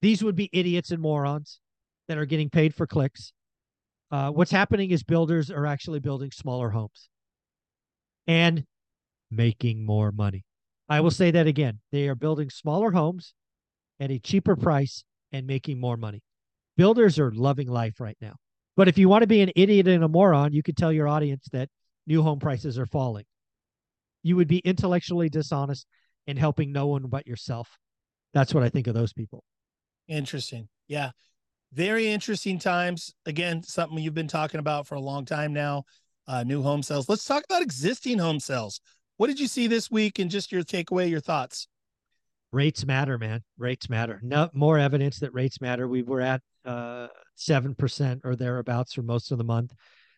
These 0.00 0.22
would 0.24 0.36
be 0.36 0.50
idiots 0.52 0.90
and 0.90 1.02
morons 1.02 1.60
that 2.08 2.18
are 2.18 2.26
getting 2.26 2.50
paid 2.50 2.74
for 2.74 2.86
clicks. 2.86 3.32
Uh 4.10 4.30
what's 4.30 4.50
happening 4.50 4.90
is 4.90 5.02
builders 5.02 5.50
are 5.50 5.66
actually 5.66 6.00
building 6.00 6.30
smaller 6.30 6.70
homes 6.70 7.08
and 8.26 8.64
making 9.30 9.84
more 9.84 10.12
money. 10.12 10.44
I 10.88 11.00
will 11.00 11.10
say 11.10 11.30
that 11.30 11.46
again. 11.46 11.80
They 11.90 12.08
are 12.08 12.14
building 12.14 12.50
smaller 12.50 12.92
homes 12.92 13.34
at 13.98 14.10
a 14.10 14.18
cheaper 14.18 14.56
price 14.56 15.04
and 15.32 15.46
making 15.46 15.80
more 15.80 15.96
money. 15.96 16.22
Builders 16.76 17.18
are 17.18 17.30
loving 17.32 17.68
life 17.68 18.00
right 18.00 18.16
now. 18.20 18.36
But 18.76 18.88
if 18.88 18.98
you 18.98 19.08
want 19.08 19.22
to 19.22 19.28
be 19.28 19.42
an 19.42 19.50
idiot 19.54 19.88
and 19.88 20.02
a 20.02 20.08
moron, 20.08 20.52
you 20.52 20.62
could 20.62 20.76
tell 20.76 20.92
your 20.92 21.08
audience 21.08 21.48
that 21.52 21.68
new 22.06 22.22
home 22.22 22.38
prices 22.38 22.78
are 22.78 22.86
falling. 22.86 23.24
You 24.22 24.36
would 24.36 24.48
be 24.48 24.58
intellectually 24.58 25.28
dishonest 25.28 25.86
and 26.26 26.38
helping 26.38 26.72
no 26.72 26.86
one 26.86 27.06
but 27.06 27.26
yourself. 27.26 27.78
That's 28.32 28.54
what 28.54 28.62
I 28.62 28.68
think 28.68 28.86
of 28.86 28.94
those 28.94 29.12
people. 29.12 29.42
Interesting. 30.08 30.68
Yeah. 30.88 31.10
Very 31.72 32.08
interesting 32.08 32.58
times. 32.58 33.14
Again, 33.26 33.62
something 33.62 33.98
you've 33.98 34.14
been 34.14 34.28
talking 34.28 34.60
about 34.60 34.86
for 34.86 34.94
a 34.94 35.00
long 35.00 35.24
time 35.24 35.52
now. 35.52 35.84
Uh, 36.26 36.44
new 36.44 36.62
home 36.62 36.82
sales. 36.82 37.08
Let's 37.08 37.24
talk 37.24 37.44
about 37.44 37.62
existing 37.62 38.18
home 38.18 38.38
sales. 38.38 38.80
What 39.16 39.26
did 39.26 39.40
you 39.40 39.48
see 39.48 39.66
this 39.66 39.90
week 39.90 40.18
and 40.18 40.30
just 40.30 40.52
your 40.52 40.62
takeaway, 40.62 41.10
your 41.10 41.20
thoughts? 41.20 41.66
Rates 42.52 42.84
matter, 42.86 43.18
man. 43.18 43.42
Rates 43.58 43.88
matter. 43.90 44.20
No 44.22 44.48
more 44.52 44.78
evidence 44.78 45.18
that 45.20 45.34
rates 45.34 45.60
matter. 45.60 45.88
We 45.88 46.02
were 46.02 46.20
at 46.20 46.42
uh 46.64 47.08
seven 47.34 47.74
percent 47.74 48.22
or 48.24 48.36
thereabouts 48.36 48.92
for 48.92 49.02
most 49.02 49.32
of 49.32 49.38
the 49.38 49.44
month. 49.44 49.74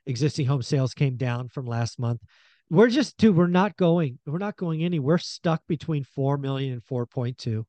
Existing 0.06 0.46
home 0.46 0.62
sales 0.62 0.94
came 0.94 1.16
down 1.16 1.48
from 1.48 1.66
last 1.66 1.98
month. 1.98 2.20
We're 2.70 2.88
just 2.88 3.16
dude, 3.16 3.36
we're 3.36 3.46
not 3.46 3.76
going, 3.76 4.18
we're 4.26 4.38
not 4.38 4.56
going 4.56 4.84
any. 4.84 4.98
We're 4.98 5.18
stuck 5.18 5.62
between 5.66 6.04
four 6.04 6.36
million 6.38 6.72
and 6.72 6.84
four 6.84 7.06
point 7.06 7.38
two. 7.38 7.66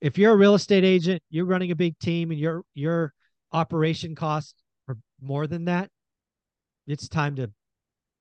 If 0.00 0.18
you're 0.18 0.32
a 0.32 0.36
real 0.36 0.54
estate 0.54 0.84
agent, 0.84 1.22
you're 1.30 1.46
running 1.46 1.70
a 1.70 1.76
big 1.76 1.98
team 1.98 2.30
and 2.30 2.38
your 2.38 2.62
your 2.74 3.12
operation 3.52 4.14
costs 4.14 4.54
are 4.88 4.96
more 5.20 5.46
than 5.46 5.64
that, 5.64 5.90
it's 6.86 7.08
time 7.08 7.36
to 7.36 7.50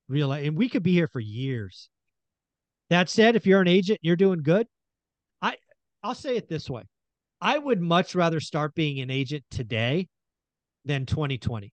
realize 0.08 0.48
and 0.48 0.58
we 0.58 0.70
could 0.70 0.84
be 0.84 0.94
here 0.94 1.08
for 1.08 1.20
years. 1.20 1.90
That 2.90 3.10
said, 3.10 3.36
if 3.36 3.46
you're 3.46 3.62
an 3.62 3.68
agent, 3.68 4.00
you're 4.02 4.16
doing 4.16 4.44
good. 4.44 4.68
I 5.42 5.58
I'll 6.04 6.16
say 6.16 6.36
it 6.36 6.48
this 6.48 6.70
way. 6.70 6.84
I 7.46 7.60
would 7.60 7.80
much 7.80 8.16
rather 8.16 8.40
start 8.40 8.74
being 8.74 9.00
an 9.02 9.12
agent 9.12 9.44
today 9.52 10.08
than 10.84 11.06
2020. 11.06 11.72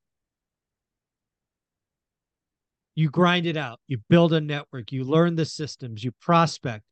You 2.95 3.09
grind 3.09 3.47
it 3.47 3.57
out, 3.57 3.81
you 3.88 3.97
build 4.11 4.35
a 4.35 4.41
network, 4.43 4.93
you 4.93 5.02
learn 5.02 5.35
the 5.35 5.47
systems, 5.47 6.05
you 6.05 6.12
prospect. 6.21 6.85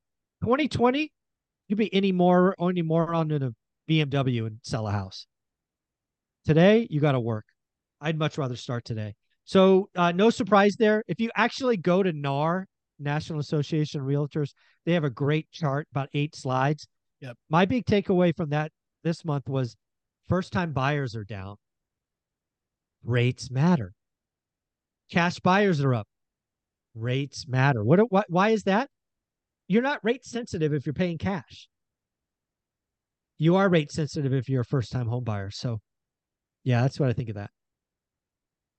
2020, 0.44 1.12
you'd 1.68 1.76
be 1.76 1.92
any 1.94 2.10
more 2.10 2.56
any 2.58 2.80
more 2.80 3.12
on 3.12 3.30
a 3.30 3.50
BMW 3.86 4.46
and 4.46 4.60
sell 4.62 4.88
a 4.88 4.92
house. 4.92 5.26
Today, 6.46 6.86
you 6.88 7.00
got 7.00 7.12
to 7.12 7.20
work. 7.20 7.44
I'd 8.00 8.18
much 8.18 8.38
rather 8.38 8.56
start 8.56 8.86
today. 8.86 9.12
So, 9.44 9.90
uh, 9.94 10.12
no 10.12 10.30
surprise 10.30 10.76
there. 10.78 11.04
If 11.06 11.20
you 11.20 11.30
actually 11.36 11.76
go 11.76 12.02
to 12.02 12.14
NAR, 12.14 12.66
National 12.98 13.40
Association 13.40 14.00
of 14.00 14.06
Realtors, 14.06 14.52
they 14.86 14.94
have 14.94 15.04
a 15.04 15.10
great 15.10 15.50
chart, 15.52 15.86
about 15.92 16.08
eight 16.14 16.34
slides. 16.34 16.88
Yep. 17.20 17.36
My 17.48 17.66
big 17.66 17.84
takeaway 17.84 18.34
from 18.34 18.50
that 18.50 18.72
this 19.04 19.24
month 19.24 19.48
was 19.48 19.76
first 20.28 20.52
time 20.52 20.72
buyers 20.72 21.14
are 21.14 21.24
down. 21.24 21.56
Rates 23.04 23.50
matter. 23.50 23.92
Cash 25.10 25.40
buyers 25.40 25.80
are 25.80 25.94
up. 25.94 26.06
Rates 26.94 27.46
matter. 27.48 27.84
What, 27.84 28.00
what 28.10 28.26
why 28.28 28.50
is 28.50 28.64
that? 28.64 28.88
You're 29.68 29.82
not 29.82 30.00
rate 30.02 30.24
sensitive 30.24 30.72
if 30.72 30.86
you're 30.86 30.92
paying 30.92 31.18
cash. 31.18 31.68
You 33.38 33.56
are 33.56 33.68
rate 33.68 33.90
sensitive 33.90 34.32
if 34.32 34.48
you're 34.48 34.62
a 34.62 34.64
first 34.64 34.92
time 34.92 35.06
home 35.06 35.24
buyer. 35.24 35.50
So 35.50 35.80
yeah, 36.64 36.82
that's 36.82 37.00
what 37.00 37.08
I 37.08 37.12
think 37.12 37.28
of 37.28 37.36
that. 37.36 37.50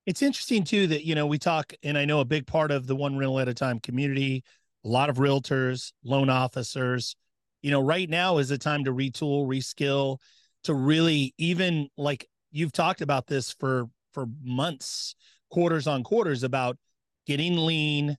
It's 0.06 0.22
interesting 0.22 0.64
too 0.64 0.88
that 0.88 1.06
you 1.06 1.16
know 1.16 1.28
we 1.28 1.38
talk, 1.38 1.74
and 1.84 1.98
I 1.98 2.06
know 2.06 2.20
a 2.20 2.26
big 2.26 2.48
part 2.48 2.72
of 2.72 2.88
the 2.88 2.96
one 2.96 3.18
rental 3.18 3.40
at 3.40 3.48
a 3.48 3.54
time 3.54 3.80
community, 3.80 4.44
a 4.84 4.88
lot 4.88 5.10
of 5.10 5.18
realtors, 5.18 5.94
loan 6.04 6.30
officers. 6.30 7.16
You 7.62 7.72
know, 7.72 7.82
right 7.82 8.10
now 8.10 8.38
is 8.38 8.50
the 8.50 8.58
time 8.58 8.86
to 8.86 8.92
retool, 8.92 9.48
reskill, 9.48 10.18
to 10.64 10.74
really 10.74 11.34
even 11.38 11.90
like 11.98 12.28
you've 12.52 12.72
talked 12.72 13.02
about 13.02 13.28
this 13.28 13.52
for 13.52 13.86
for 14.14 14.28
months, 14.44 15.16
quarters 15.50 15.88
on 15.88 16.04
quarters 16.04 16.44
about 16.44 16.78
getting 17.26 17.58
lean. 17.58 18.18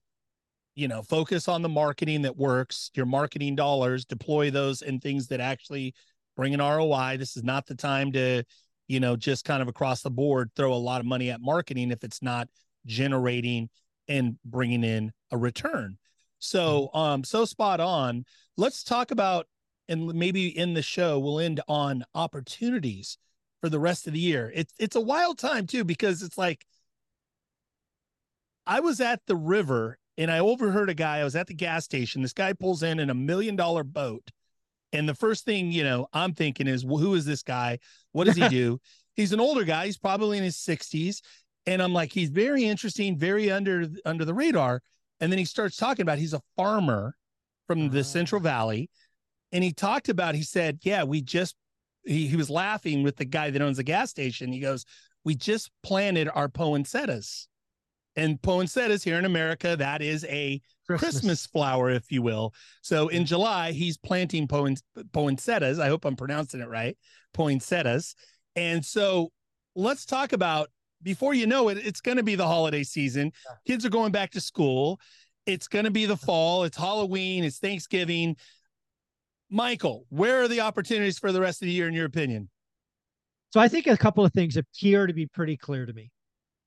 You 0.74 0.88
know, 0.88 1.02
focus 1.02 1.48
on 1.48 1.60
the 1.60 1.68
marketing 1.68 2.22
that 2.22 2.36
works. 2.36 2.90
Your 2.94 3.04
marketing 3.06 3.56
dollars, 3.56 4.06
deploy 4.06 4.50
those 4.50 4.80
in 4.80 5.00
things 5.00 5.28
that 5.28 5.40
actually 5.40 5.94
bring 6.34 6.54
an 6.54 6.60
ROI. 6.60 7.16
This 7.18 7.36
is 7.36 7.44
not 7.44 7.66
the 7.66 7.74
time 7.74 8.12
to 8.12 8.42
you 8.92 9.00
know, 9.00 9.16
just 9.16 9.46
kind 9.46 9.62
of 9.62 9.68
across 9.68 10.02
the 10.02 10.10
board, 10.10 10.50
throw 10.54 10.72
a 10.72 10.74
lot 10.74 11.00
of 11.00 11.06
money 11.06 11.30
at 11.30 11.40
marketing 11.40 11.90
if 11.90 12.04
it's 12.04 12.20
not 12.20 12.46
generating 12.84 13.70
and 14.06 14.36
bringing 14.44 14.84
in 14.84 15.12
a 15.30 15.38
return. 15.38 15.96
So, 16.42 16.90
um, 16.94 17.24
so 17.24 17.44
spot 17.44 17.80
on. 17.80 18.24
Let's 18.56 18.82
talk 18.82 19.10
about, 19.10 19.46
and 19.88 20.06
maybe 20.06 20.46
in 20.46 20.74
the 20.74 20.82
show, 20.82 21.18
we'll 21.18 21.40
end 21.40 21.60
on 21.68 22.04
opportunities 22.14 23.18
for 23.60 23.68
the 23.68 23.78
rest 23.78 24.06
of 24.06 24.12
the 24.12 24.18
year. 24.18 24.50
It's 24.54 24.72
it's 24.78 24.96
a 24.96 25.00
wild 25.00 25.38
time 25.38 25.66
too 25.66 25.84
because 25.84 26.22
it's 26.22 26.36
like 26.36 26.64
I 28.66 28.80
was 28.80 29.00
at 29.00 29.20
the 29.26 29.36
river 29.36 29.98
and 30.18 30.30
I 30.30 30.40
overheard 30.40 30.90
a 30.90 30.94
guy. 30.94 31.18
I 31.18 31.24
was 31.24 31.36
at 31.36 31.46
the 31.46 31.54
gas 31.54 31.84
station. 31.84 32.22
This 32.22 32.32
guy 32.32 32.52
pulls 32.52 32.82
in 32.82 32.98
in 32.98 33.10
a 33.10 33.14
million 33.14 33.56
dollar 33.56 33.84
boat. 33.84 34.30
And 34.92 35.08
the 35.08 35.14
first 35.14 35.44
thing, 35.44 35.72
you 35.72 35.84
know, 35.84 36.06
I'm 36.12 36.34
thinking 36.34 36.66
is, 36.66 36.84
well, 36.84 36.98
who 36.98 37.14
is 37.14 37.24
this 37.24 37.42
guy? 37.42 37.78
What 38.12 38.24
does 38.24 38.36
he 38.36 38.48
do? 38.60 38.78
he's 39.14 39.32
an 39.32 39.40
older 39.40 39.64
guy. 39.64 39.86
He's 39.86 39.98
probably 39.98 40.38
in 40.38 40.44
his 40.44 40.56
60s. 40.56 41.20
And 41.66 41.80
I'm 41.80 41.92
like, 41.92 42.12
he's 42.12 42.30
very 42.30 42.64
interesting, 42.64 43.16
very 43.16 43.50
under 43.50 43.86
under 44.04 44.24
the 44.24 44.34
radar. 44.34 44.82
And 45.22 45.30
then 45.32 45.38
he 45.38 45.44
starts 45.44 45.76
talking 45.76 46.02
about 46.02 46.18
he's 46.18 46.34
a 46.34 46.42
farmer 46.56 47.14
from 47.68 47.90
the 47.90 48.00
Ah. 48.00 48.02
Central 48.02 48.40
Valley. 48.40 48.90
And 49.52 49.62
he 49.62 49.72
talked 49.72 50.08
about, 50.08 50.34
he 50.34 50.42
said, 50.42 50.80
Yeah, 50.82 51.04
we 51.04 51.22
just 51.22 51.54
he, 52.04 52.26
he 52.26 52.36
was 52.36 52.50
laughing 52.50 53.04
with 53.04 53.16
the 53.16 53.24
guy 53.24 53.50
that 53.50 53.62
owns 53.62 53.76
the 53.76 53.84
gas 53.84 54.10
station. 54.10 54.52
He 54.52 54.58
goes, 54.58 54.84
We 55.24 55.36
just 55.36 55.70
planted 55.84 56.28
our 56.34 56.48
poinsettias. 56.48 57.46
And 58.16 58.42
poinsettias 58.42 59.04
here 59.04 59.16
in 59.18 59.24
America, 59.24 59.76
that 59.76 60.02
is 60.02 60.24
a 60.24 60.60
Christmas, 60.88 61.46
flower, 61.46 61.88
if 61.88 62.10
you 62.10 62.20
will. 62.20 62.52
So 62.82 63.06
in 63.08 63.24
July, 63.24 63.70
he's 63.72 63.96
planting 63.96 64.48
poin- 64.48 64.76
poinsettias. 65.12 65.78
I 65.78 65.88
hope 65.88 66.04
I'm 66.04 66.16
pronouncing 66.16 66.60
it 66.60 66.68
right. 66.68 66.98
Poinsettias. 67.32 68.14
And 68.56 68.84
so 68.84 69.30
let's 69.76 70.04
talk 70.04 70.32
about 70.32 70.68
before 71.02 71.34
you 71.34 71.46
know 71.46 71.68
it, 71.68 71.78
it's 71.78 72.00
going 72.00 72.16
to 72.16 72.22
be 72.22 72.34
the 72.34 72.46
holiday 72.46 72.82
season. 72.82 73.32
Kids 73.66 73.84
are 73.84 73.90
going 73.90 74.12
back 74.12 74.30
to 74.32 74.40
school. 74.40 75.00
It's 75.46 75.68
going 75.68 75.84
to 75.84 75.90
be 75.90 76.06
the 76.06 76.16
fall. 76.16 76.64
It's 76.64 76.76
Halloween. 76.76 77.44
It's 77.44 77.58
Thanksgiving. 77.58 78.36
Michael, 79.50 80.06
where 80.08 80.42
are 80.42 80.48
the 80.48 80.60
opportunities 80.60 81.18
for 81.18 81.32
the 81.32 81.40
rest 81.40 81.62
of 81.62 81.66
the 81.66 81.72
year, 81.72 81.88
in 81.88 81.94
your 81.94 82.06
opinion? 82.06 82.48
So 83.50 83.60
I 83.60 83.68
think 83.68 83.86
a 83.86 83.96
couple 83.96 84.24
of 84.24 84.32
things 84.32 84.56
appear 84.56 85.06
to 85.06 85.12
be 85.12 85.26
pretty 85.26 85.56
clear 85.56 85.84
to 85.84 85.92
me. 85.92 86.10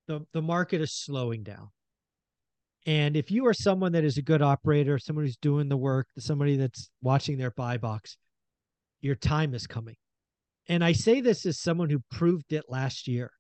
The 0.08 0.26
the 0.34 0.42
market 0.42 0.82
is 0.82 0.94
slowing 0.94 1.42
down. 1.44 1.70
And 2.86 3.18
if 3.18 3.32
you 3.32 3.48
are 3.48 3.54
someone 3.54 3.94
that 3.94 4.04
is 4.04 4.18
a 4.18 4.22
good 4.22 4.44
operator, 4.44 5.00
someone 5.00 5.26
who's 5.26 5.38
doing 5.38 5.70
the 5.70 5.78
work, 5.78 6.08
somebody 6.20 6.56
that's 6.56 6.92
watching 7.02 7.40
their 7.40 7.50
buy 7.50 7.78
box, 7.78 8.18
your 9.02 9.16
time 9.16 9.56
is 9.56 9.66
coming. 9.66 9.96
And 10.68 10.84
I 10.84 10.92
say 10.92 11.22
this 11.22 11.46
as 11.48 11.60
someone 11.60 11.90
who 11.90 12.02
proved 12.12 12.54
it 12.54 12.66
last 12.70 13.08
year. 13.08 13.32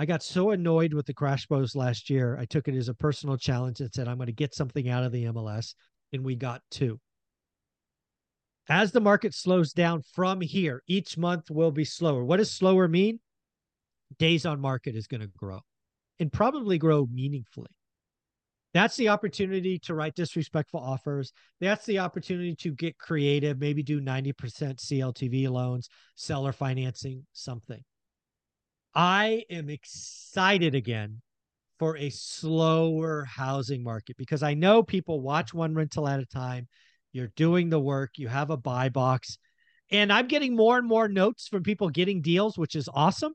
I 0.00 0.06
got 0.06 0.22
so 0.22 0.52
annoyed 0.52 0.94
with 0.94 1.04
the 1.04 1.12
crash 1.12 1.46
bros 1.46 1.76
last 1.76 2.08
year. 2.08 2.34
I 2.40 2.46
took 2.46 2.68
it 2.68 2.74
as 2.74 2.88
a 2.88 2.94
personal 2.94 3.36
challenge 3.36 3.80
and 3.82 3.92
said, 3.92 4.08
I'm 4.08 4.16
going 4.16 4.28
to 4.28 4.32
get 4.32 4.54
something 4.54 4.88
out 4.88 5.04
of 5.04 5.12
the 5.12 5.24
MLS. 5.24 5.74
And 6.14 6.24
we 6.24 6.36
got 6.36 6.62
two. 6.70 6.98
As 8.66 8.92
the 8.92 9.00
market 9.02 9.34
slows 9.34 9.74
down 9.74 10.00
from 10.14 10.40
here, 10.40 10.82
each 10.86 11.18
month 11.18 11.50
will 11.50 11.70
be 11.70 11.84
slower. 11.84 12.24
What 12.24 12.38
does 12.38 12.50
slower 12.50 12.88
mean? 12.88 13.20
Days 14.18 14.46
on 14.46 14.58
market 14.58 14.96
is 14.96 15.06
going 15.06 15.20
to 15.20 15.26
grow. 15.26 15.60
and 16.18 16.32
probably 16.32 16.78
grow 16.78 17.06
meaningfully. 17.12 17.68
That's 18.72 18.96
the 18.96 19.10
opportunity 19.10 19.78
to 19.80 19.94
write 19.94 20.14
disrespectful 20.14 20.80
offers. 20.80 21.30
That's 21.60 21.84
the 21.84 21.98
opportunity 21.98 22.54
to 22.56 22.72
get 22.72 22.96
creative, 22.96 23.58
maybe 23.58 23.82
do 23.82 24.00
90% 24.00 24.32
CLTV 24.32 25.50
loans, 25.50 25.90
seller 26.14 26.52
financing, 26.52 27.26
something. 27.34 27.82
I 28.94 29.44
am 29.50 29.68
excited 29.68 30.74
again 30.74 31.22
for 31.78 31.96
a 31.96 32.10
slower 32.10 33.24
housing 33.24 33.82
market 33.82 34.16
because 34.16 34.42
I 34.42 34.54
know 34.54 34.82
people 34.82 35.20
watch 35.20 35.54
one 35.54 35.74
rental 35.74 36.06
at 36.06 36.20
a 36.20 36.26
time. 36.26 36.68
You're 37.12 37.32
doing 37.36 37.70
the 37.70 37.80
work, 37.80 38.12
you 38.16 38.28
have 38.28 38.50
a 38.50 38.56
buy 38.56 38.88
box. 38.88 39.38
And 39.90 40.12
I'm 40.12 40.28
getting 40.28 40.54
more 40.54 40.78
and 40.78 40.86
more 40.86 41.08
notes 41.08 41.48
from 41.48 41.62
people 41.62 41.88
getting 41.88 42.20
deals, 42.20 42.56
which 42.56 42.76
is 42.76 42.88
awesome. 42.92 43.32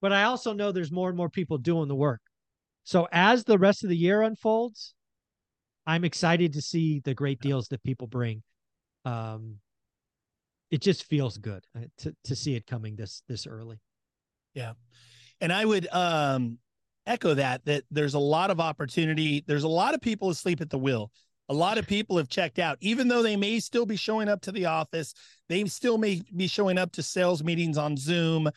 But 0.00 0.12
I 0.12 0.24
also 0.24 0.52
know 0.52 0.72
there's 0.72 0.90
more 0.90 1.08
and 1.08 1.16
more 1.16 1.30
people 1.30 1.58
doing 1.58 1.88
the 1.88 1.94
work. 1.94 2.20
So 2.84 3.08
as 3.12 3.44
the 3.44 3.58
rest 3.58 3.82
of 3.84 3.90
the 3.90 3.96
year 3.96 4.22
unfolds, 4.22 4.94
I'm 5.86 6.04
excited 6.04 6.52
to 6.54 6.62
see 6.62 7.00
the 7.00 7.14
great 7.14 7.40
deals 7.40 7.68
that 7.68 7.82
people 7.82 8.06
bring. 8.06 8.42
Um, 9.04 9.56
it 10.70 10.80
just 10.80 11.04
feels 11.04 11.38
good 11.38 11.64
uh, 11.76 11.86
to 11.98 12.16
to 12.24 12.34
see 12.34 12.56
it 12.56 12.66
coming 12.66 12.96
this 12.96 13.22
this 13.28 13.46
early. 13.46 13.78
Yeah, 14.56 14.72
and 15.40 15.52
I 15.52 15.64
would 15.64 15.86
um, 15.92 16.58
echo 17.06 17.34
that 17.34 17.64
that 17.66 17.84
there's 17.90 18.14
a 18.14 18.18
lot 18.18 18.50
of 18.50 18.58
opportunity. 18.58 19.44
There's 19.46 19.64
a 19.64 19.68
lot 19.68 19.94
of 19.94 20.00
people 20.00 20.30
asleep 20.30 20.62
at 20.62 20.70
the 20.70 20.78
wheel. 20.78 21.12
A 21.48 21.54
lot 21.54 21.78
of 21.78 21.86
people 21.86 22.16
have 22.16 22.28
checked 22.28 22.58
out, 22.58 22.78
even 22.80 23.06
though 23.06 23.22
they 23.22 23.36
may 23.36 23.60
still 23.60 23.86
be 23.86 23.96
showing 23.96 24.28
up 24.28 24.40
to 24.42 24.52
the 24.52 24.64
office. 24.64 25.14
They 25.48 25.64
still 25.66 25.98
may 25.98 26.22
be 26.34 26.48
showing 26.48 26.78
up 26.78 26.90
to 26.92 27.02
sales 27.02 27.44
meetings 27.44 27.78
on 27.78 27.96
Zoom. 27.98 28.50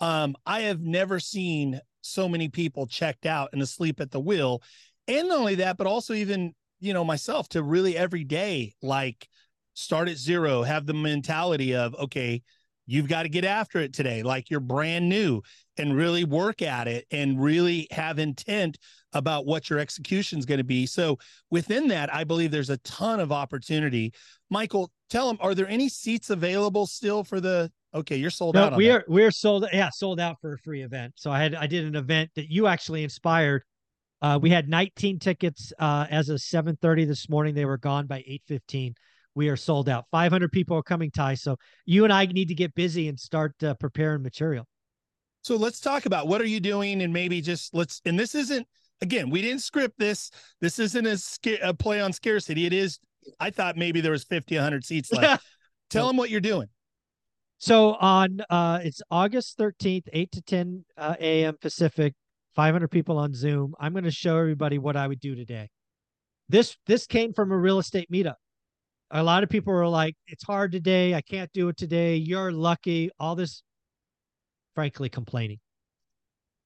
Um, 0.00 0.34
I 0.46 0.62
have 0.62 0.80
never 0.80 1.20
seen 1.20 1.80
so 2.00 2.28
many 2.28 2.48
people 2.48 2.86
checked 2.86 3.26
out 3.26 3.50
and 3.52 3.62
asleep 3.62 4.00
at 4.00 4.10
the 4.10 4.18
wheel. 4.18 4.62
And 5.06 5.28
not 5.28 5.38
only 5.38 5.56
that, 5.56 5.76
but 5.76 5.86
also 5.86 6.14
even, 6.14 6.54
you 6.80 6.94
know, 6.94 7.04
myself 7.04 7.48
to 7.50 7.62
really 7.62 7.96
every 7.96 8.24
day, 8.24 8.72
like 8.82 9.28
start 9.74 10.08
at 10.08 10.16
zero, 10.16 10.62
have 10.62 10.86
the 10.86 10.94
mentality 10.94 11.76
of, 11.76 11.94
okay, 11.94 12.42
you've 12.86 13.08
got 13.08 13.22
to 13.24 13.28
get 13.28 13.44
after 13.44 13.78
it 13.78 13.92
today, 13.92 14.22
like 14.22 14.50
you're 14.50 14.60
brand 14.60 15.08
new 15.08 15.42
and 15.76 15.96
really 15.96 16.24
work 16.24 16.62
at 16.62 16.88
it 16.88 17.06
and 17.10 17.40
really 17.40 17.86
have 17.90 18.18
intent 18.18 18.78
about 19.12 19.46
what 19.46 19.70
your 19.70 19.78
execution 19.78 20.38
is 20.38 20.46
going 20.46 20.58
to 20.58 20.64
be. 20.64 20.86
So 20.86 21.18
within 21.50 21.88
that, 21.88 22.12
I 22.14 22.24
believe 22.24 22.50
there's 22.50 22.70
a 22.70 22.78
ton 22.78 23.20
of 23.20 23.32
opportunity. 23.32 24.12
Michael, 24.50 24.90
tell 25.10 25.28
them, 25.28 25.38
are 25.40 25.54
there 25.54 25.68
any 25.68 25.88
seats 25.88 26.30
available 26.30 26.86
still 26.86 27.24
for 27.24 27.40
the 27.40 27.70
Okay, 27.94 28.16
you're 28.16 28.30
sold 28.30 28.54
no, 28.54 28.64
out. 28.64 28.76
we 28.76 28.88
that. 28.88 28.94
are 28.94 29.04
we're 29.06 29.30
sold. 29.30 29.66
Yeah, 29.72 29.90
sold 29.90 30.18
out 30.18 30.40
for 30.40 30.54
a 30.54 30.58
free 30.58 30.82
event. 30.82 31.12
So 31.16 31.30
I 31.30 31.42
had 31.42 31.54
I 31.54 31.66
did 31.66 31.84
an 31.84 31.94
event 31.94 32.30
that 32.36 32.50
you 32.50 32.66
actually 32.66 33.04
inspired. 33.04 33.64
Uh, 34.22 34.38
we 34.40 34.50
had 34.50 34.68
19 34.68 35.18
tickets 35.18 35.72
uh, 35.78 36.06
as 36.10 36.28
of 36.28 36.38
7:30 36.38 37.06
this 37.06 37.28
morning. 37.28 37.54
They 37.54 37.66
were 37.66 37.76
gone 37.76 38.06
by 38.06 38.24
8:15. 38.26 38.94
We 39.34 39.48
are 39.48 39.56
sold 39.56 39.88
out. 39.88 40.04
500 40.10 40.52
people 40.52 40.76
are 40.76 40.82
coming, 40.82 41.10
Ty. 41.10 41.34
So 41.34 41.56
you 41.86 42.04
and 42.04 42.12
I 42.12 42.26
need 42.26 42.48
to 42.48 42.54
get 42.54 42.74
busy 42.74 43.08
and 43.08 43.18
start 43.18 43.62
uh, 43.62 43.74
preparing 43.74 44.22
material. 44.22 44.66
So 45.42 45.56
let's 45.56 45.80
talk 45.80 46.06
about 46.06 46.28
what 46.28 46.40
are 46.40 46.46
you 46.46 46.60
doing, 46.60 47.02
and 47.02 47.12
maybe 47.12 47.40
just 47.40 47.74
let's. 47.74 48.00
And 48.04 48.18
this 48.18 48.34
isn't 48.34 48.66
again, 49.02 49.28
we 49.28 49.42
didn't 49.42 49.62
script 49.62 49.98
this. 49.98 50.30
This 50.60 50.78
isn't 50.78 51.06
a, 51.06 51.68
a 51.68 51.74
play 51.74 52.00
on 52.00 52.12
scarcity. 52.12 52.64
It 52.64 52.72
is. 52.72 52.98
I 53.38 53.50
thought 53.50 53.76
maybe 53.76 54.00
there 54.00 54.12
was 54.12 54.24
50, 54.24 54.54
100 54.56 54.84
seats 54.84 55.12
left. 55.12 55.44
Tell 55.90 56.06
them 56.06 56.16
what 56.16 56.30
you're 56.30 56.40
doing. 56.40 56.68
So 57.58 57.94
on 57.94 58.40
uh 58.50 58.80
it's 58.82 59.02
August 59.10 59.58
13th, 59.58 60.08
8 60.12 60.32
to 60.32 60.42
10 60.42 60.84
uh, 60.96 61.14
a.m. 61.20 61.56
Pacific, 61.60 62.14
500 62.54 62.88
people 62.88 63.18
on 63.18 63.34
Zoom. 63.34 63.74
I'm 63.78 63.92
going 63.92 64.04
to 64.04 64.10
show 64.10 64.38
everybody 64.38 64.78
what 64.78 64.96
I 64.96 65.06
would 65.06 65.20
do 65.20 65.34
today. 65.34 65.68
This 66.48 66.76
this 66.86 67.06
came 67.06 67.32
from 67.32 67.52
a 67.52 67.56
real 67.56 67.78
estate 67.78 68.10
meetup. 68.10 68.34
A 69.12 69.22
lot 69.22 69.42
of 69.42 69.50
people 69.50 69.74
are 69.74 69.86
like, 69.86 70.16
"It's 70.26 70.44
hard 70.44 70.72
today. 70.72 71.14
I 71.14 71.20
can't 71.20 71.52
do 71.52 71.68
it 71.68 71.76
today. 71.76 72.16
You're 72.16 72.50
lucky." 72.50 73.10
All 73.20 73.36
this 73.36 73.62
frankly 74.74 75.08
complaining. 75.10 75.60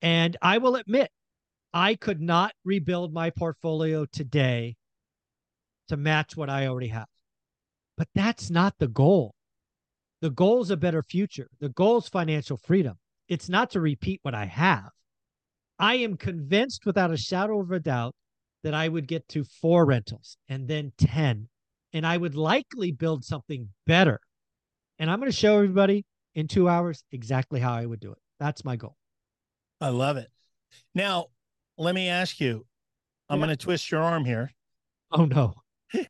And 0.01 0.37
I 0.41 0.59
will 0.59 0.77
admit, 0.77 1.11
I 1.75 1.97
could 1.97 2.21
not 2.21 2.55
rebuild 2.65 3.13
my 3.13 3.31
portfolio 3.31 4.07
today 4.07 4.77
to 5.89 5.97
match 5.97 6.37
what 6.37 6.49
I 6.49 6.67
already 6.67 6.89
have. 6.89 7.09
But 7.97 8.09
that's 8.15 8.51
not 8.51 8.79
the 8.79 8.89
goal. 8.89 9.35
The 10.21 10.31
goal 10.31 10.63
is 10.63 10.71
a 10.71 10.77
better 10.77 11.03
future. 11.03 11.49
The 11.61 11.69
goal 11.71 11.99
is 11.99 12.09
financial 12.09 12.57
freedom. 12.57 12.99
It's 13.29 13.49
not 13.49 13.71
to 13.71 13.81
repeat 13.81 14.21
what 14.23 14.35
I 14.35 14.47
have. 14.47 14.91
I 15.79 15.97
am 15.97 16.17
convinced 16.17 16.87
without 16.87 17.11
a 17.11 17.17
shadow 17.17 17.61
of 17.61 17.71
a 17.73 17.81
doubt 17.81 18.15
that 18.63 18.73
I 18.73 18.89
would 18.89 19.07
get 19.07 19.29
to 19.29 19.45
four 19.45 19.85
rentals 19.85 20.39
and 20.49 20.69
then 20.69 20.93
10. 20.97 21.49
And 21.97 22.07
I 22.07 22.19
would 22.19 22.35
likely 22.35 22.93
build 22.93 23.25
something 23.25 23.71
better. 23.87 24.21
And 24.99 25.11
I'm 25.11 25.19
going 25.19 25.31
to 25.31 25.37
show 25.37 25.57
everybody 25.57 26.05
in 26.35 26.47
two 26.47 26.69
hours 26.69 27.03
exactly 27.11 27.59
how 27.59 27.73
I 27.73 27.87
would 27.87 28.01
do 28.01 28.13
it. 28.13 28.19
That's 28.39 28.67
my 28.67 28.77
goal. 28.77 28.99
I 29.81 29.89
love 29.89 30.19
it. 30.19 30.29
Now, 30.95 31.29
let 31.79 31.95
me 31.95 32.11
ask 32.11 32.39
you 32.39 32.67
I'm 33.31 33.39
yeah. 33.39 33.47
going 33.47 33.57
to 33.57 33.65
twist 33.65 33.91
your 33.91 34.03
arm 34.03 34.27
here. 34.27 34.51
Oh, 35.11 35.25
no. 35.25 35.55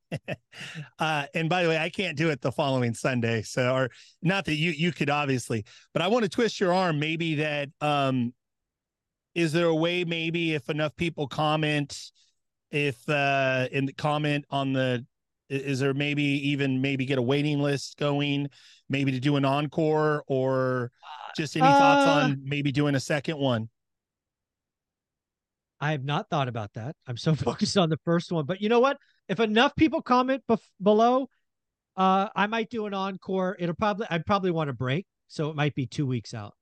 uh, 0.98 1.26
and 1.32 1.48
by 1.48 1.62
the 1.62 1.68
way, 1.68 1.78
I 1.78 1.88
can't 1.88 2.16
do 2.16 2.30
it 2.30 2.40
the 2.40 2.50
following 2.50 2.92
Sunday. 2.92 3.42
So, 3.42 3.72
or 3.72 3.90
not 4.22 4.46
that 4.46 4.54
you 4.54 4.72
you 4.72 4.90
could 4.90 5.08
obviously, 5.08 5.66
but 5.92 6.02
I 6.02 6.08
want 6.08 6.24
to 6.24 6.28
twist 6.28 6.58
your 6.58 6.72
arm. 6.72 6.98
Maybe 6.98 7.36
that 7.36 7.68
um, 7.80 8.34
is 9.36 9.52
there 9.52 9.66
a 9.66 9.74
way? 9.74 10.02
Maybe 10.02 10.54
if 10.54 10.68
enough 10.68 10.96
people 10.96 11.28
comment, 11.28 12.10
if 12.72 13.08
uh, 13.08 13.68
in 13.70 13.86
the 13.86 13.92
comment 13.92 14.46
on 14.50 14.72
the, 14.72 15.06
is 15.48 15.80
there 15.80 15.94
maybe 15.94 16.22
even 16.22 16.80
maybe 16.80 17.06
get 17.06 17.18
a 17.18 17.22
waiting 17.22 17.60
list 17.60 17.96
going, 17.98 18.48
maybe 18.88 19.12
to 19.12 19.20
do 19.20 19.36
an 19.36 19.44
encore, 19.44 20.24
or 20.26 20.90
just 21.36 21.56
any 21.56 21.66
uh, 21.66 21.78
thoughts 21.78 22.08
on 22.08 22.42
maybe 22.44 22.72
doing 22.72 22.94
a 22.94 23.00
second 23.00 23.38
one? 23.38 23.68
I 25.80 25.92
have 25.92 26.04
not 26.04 26.28
thought 26.30 26.48
about 26.48 26.72
that. 26.74 26.96
I'm 27.06 27.16
so 27.16 27.34
focused 27.36 27.76
on 27.76 27.90
the 27.90 27.98
first 28.04 28.32
one, 28.32 28.46
but 28.46 28.60
you 28.60 28.68
know 28.68 28.80
what? 28.80 28.96
if 29.28 29.40
enough 29.40 29.74
people 29.76 30.02
comment 30.02 30.42
bef- 30.48 30.60
below, 30.82 31.28
uh, 31.96 32.28
I 32.34 32.46
might 32.46 32.70
do 32.70 32.86
an 32.86 32.94
encore. 32.94 33.56
It'll 33.58 33.74
probably 33.74 34.06
I'd 34.10 34.26
probably 34.26 34.50
want 34.50 34.68
to 34.68 34.74
break, 34.74 35.06
so 35.28 35.50
it 35.50 35.56
might 35.56 35.74
be 35.74 35.86
two 35.86 36.06
weeks 36.06 36.34
out. 36.34 36.54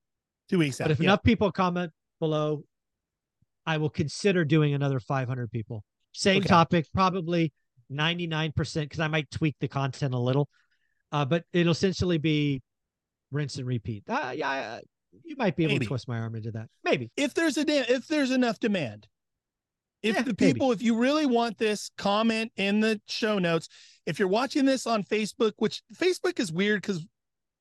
Two 0.49 0.59
weeks 0.59 0.81
out. 0.81 0.85
But 0.85 0.93
if 0.93 1.01
yeah. 1.01 1.05
enough 1.05 1.23
people 1.23 1.51
comment 1.53 1.93
below, 2.21 2.65
I 3.67 3.79
will 3.79 3.91
consider 3.91 4.45
doing 4.45 4.75
another 4.75 5.01
500 5.01 5.51
people. 5.51 5.85
Same 6.13 6.39
okay. 6.41 6.49
topic, 6.49 6.87
probably 6.93 7.53
99% 7.93 8.55
because 8.75 9.01
I 9.01 9.09
might 9.09 9.31
tweak 9.31 9.57
the 9.61 9.69
content 9.69 10.15
a 10.15 10.19
little. 10.19 10.49
Uh, 11.13 11.25
but 11.25 11.45
it'll 11.53 11.73
essentially 11.73 12.19
be 12.19 12.61
rinse 13.31 13.57
and 13.57 13.67
repeat. 13.67 14.05
Uh, 14.09 14.33
yeah, 14.35 14.81
you 15.23 15.37
might 15.37 15.57
be 15.57 15.65
able 15.65 15.75
Maybe. 15.75 15.85
to 15.87 15.89
twist 15.89 16.09
my 16.09 16.19
arm 16.19 16.35
into 16.35 16.51
that. 16.53 16.69
Maybe 16.83 17.11
if 17.17 17.35
there's 17.35 17.57
a 17.57 17.65
de- 17.65 17.93
if 17.93 18.09
there's 18.09 18.31
enough 18.31 18.59
demand, 18.59 19.07
if 20.03 20.17
yeah, 20.17 20.23
the 20.23 20.35
people, 20.35 20.69
maybe. 20.69 20.77
if 20.77 20.83
you 20.83 20.97
really 20.97 21.27
want 21.27 21.57
this, 21.59 21.91
comment 21.97 22.53
in 22.57 22.81
the 22.81 23.01
show 23.07 23.39
notes. 23.39 23.69
If 24.07 24.19
you're 24.19 24.29
watching 24.29 24.65
this 24.65 24.87
on 24.87 25.03
Facebook, 25.05 25.53
which 25.59 25.83
Facebook 25.97 26.39
is 26.41 26.53
weird 26.53 26.83
because 26.83 27.07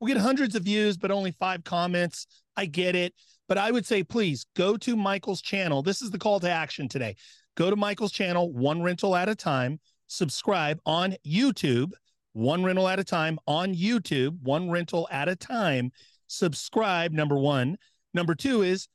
we 0.01 0.11
get 0.11 0.19
hundreds 0.19 0.55
of 0.55 0.63
views, 0.63 0.97
but 0.97 1.11
only 1.11 1.31
five 1.31 1.63
comments. 1.63 2.27
I 2.57 2.65
get 2.65 2.95
it. 2.95 3.13
But 3.47 3.57
I 3.57 3.71
would 3.71 3.85
say, 3.85 4.03
please 4.03 4.45
go 4.55 4.77
to 4.77 4.95
Michael's 4.95 5.41
channel. 5.41 5.81
This 5.81 6.01
is 6.01 6.11
the 6.11 6.19
call 6.19 6.39
to 6.41 6.49
action 6.49 6.89
today. 6.89 7.15
Go 7.55 7.69
to 7.69 7.75
Michael's 7.75 8.11
channel, 8.11 8.51
one 8.51 8.81
rental 8.81 9.15
at 9.15 9.29
a 9.29 9.35
time. 9.35 9.79
Subscribe 10.13 10.79
on 10.85 11.15
YouTube, 11.25 11.91
one 12.33 12.63
rental 12.63 12.87
at 12.87 12.99
a 12.99 13.03
time 13.03 13.39
on 13.47 13.73
YouTube, 13.73 14.39
one 14.43 14.69
rental 14.69 15.07
at 15.09 15.27
a 15.27 15.35
time. 15.35 15.91
Subscribe, 16.27 17.11
number 17.11 17.35
one. 17.35 17.77
Number 18.13 18.35
two 18.35 18.61
is 18.61 18.87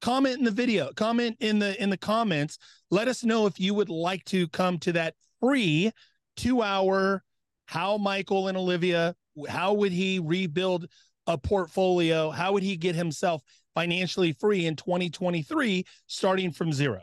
comment 0.00 0.38
in 0.38 0.44
the 0.44 0.52
video 0.52 0.92
comment 0.94 1.36
in 1.40 1.58
the 1.58 1.82
in 1.82 1.90
the 1.90 1.96
comments 1.96 2.56
let 2.92 3.08
us 3.08 3.24
know 3.24 3.46
if 3.46 3.58
you 3.58 3.74
would 3.74 3.88
like 3.88 4.24
to 4.26 4.46
come 4.48 4.78
to 4.78 4.92
that 4.92 5.12
free 5.40 5.90
two 6.36 6.62
hour 6.62 7.24
how 7.66 7.98
michael 7.98 8.46
and 8.46 8.56
olivia 8.56 9.12
how 9.48 9.72
would 9.72 9.90
he 9.90 10.20
rebuild 10.20 10.86
a 11.26 11.36
portfolio 11.36 12.30
how 12.30 12.52
would 12.52 12.62
he 12.62 12.76
get 12.76 12.94
himself 12.94 13.42
financially 13.74 14.32
free 14.34 14.66
in 14.66 14.76
2023 14.76 15.84
starting 16.06 16.52
from 16.52 16.72
zero 16.72 17.00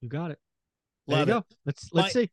you 0.00 0.08
got 0.08 0.32
it 0.32 0.40
there 1.06 1.18
you 1.18 1.22
it. 1.22 1.26
go. 1.26 1.44
Let's 1.64 1.88
let's 1.92 2.12
see. 2.12 2.30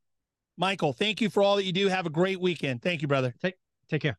Michael 0.57 0.93
thank 0.93 1.21
you 1.21 1.29
for 1.29 1.41
all 1.41 1.55
that 1.55 1.65
you 1.65 1.71
do. 1.71 1.87
Have 1.87 2.05
a 2.05 2.11
great 2.11 2.39
weekend. 2.39 2.81
Thank 2.81 3.01
you 3.01 3.07
brother. 3.07 3.33
Take 3.41 3.55
take 3.89 4.01
care 4.01 4.17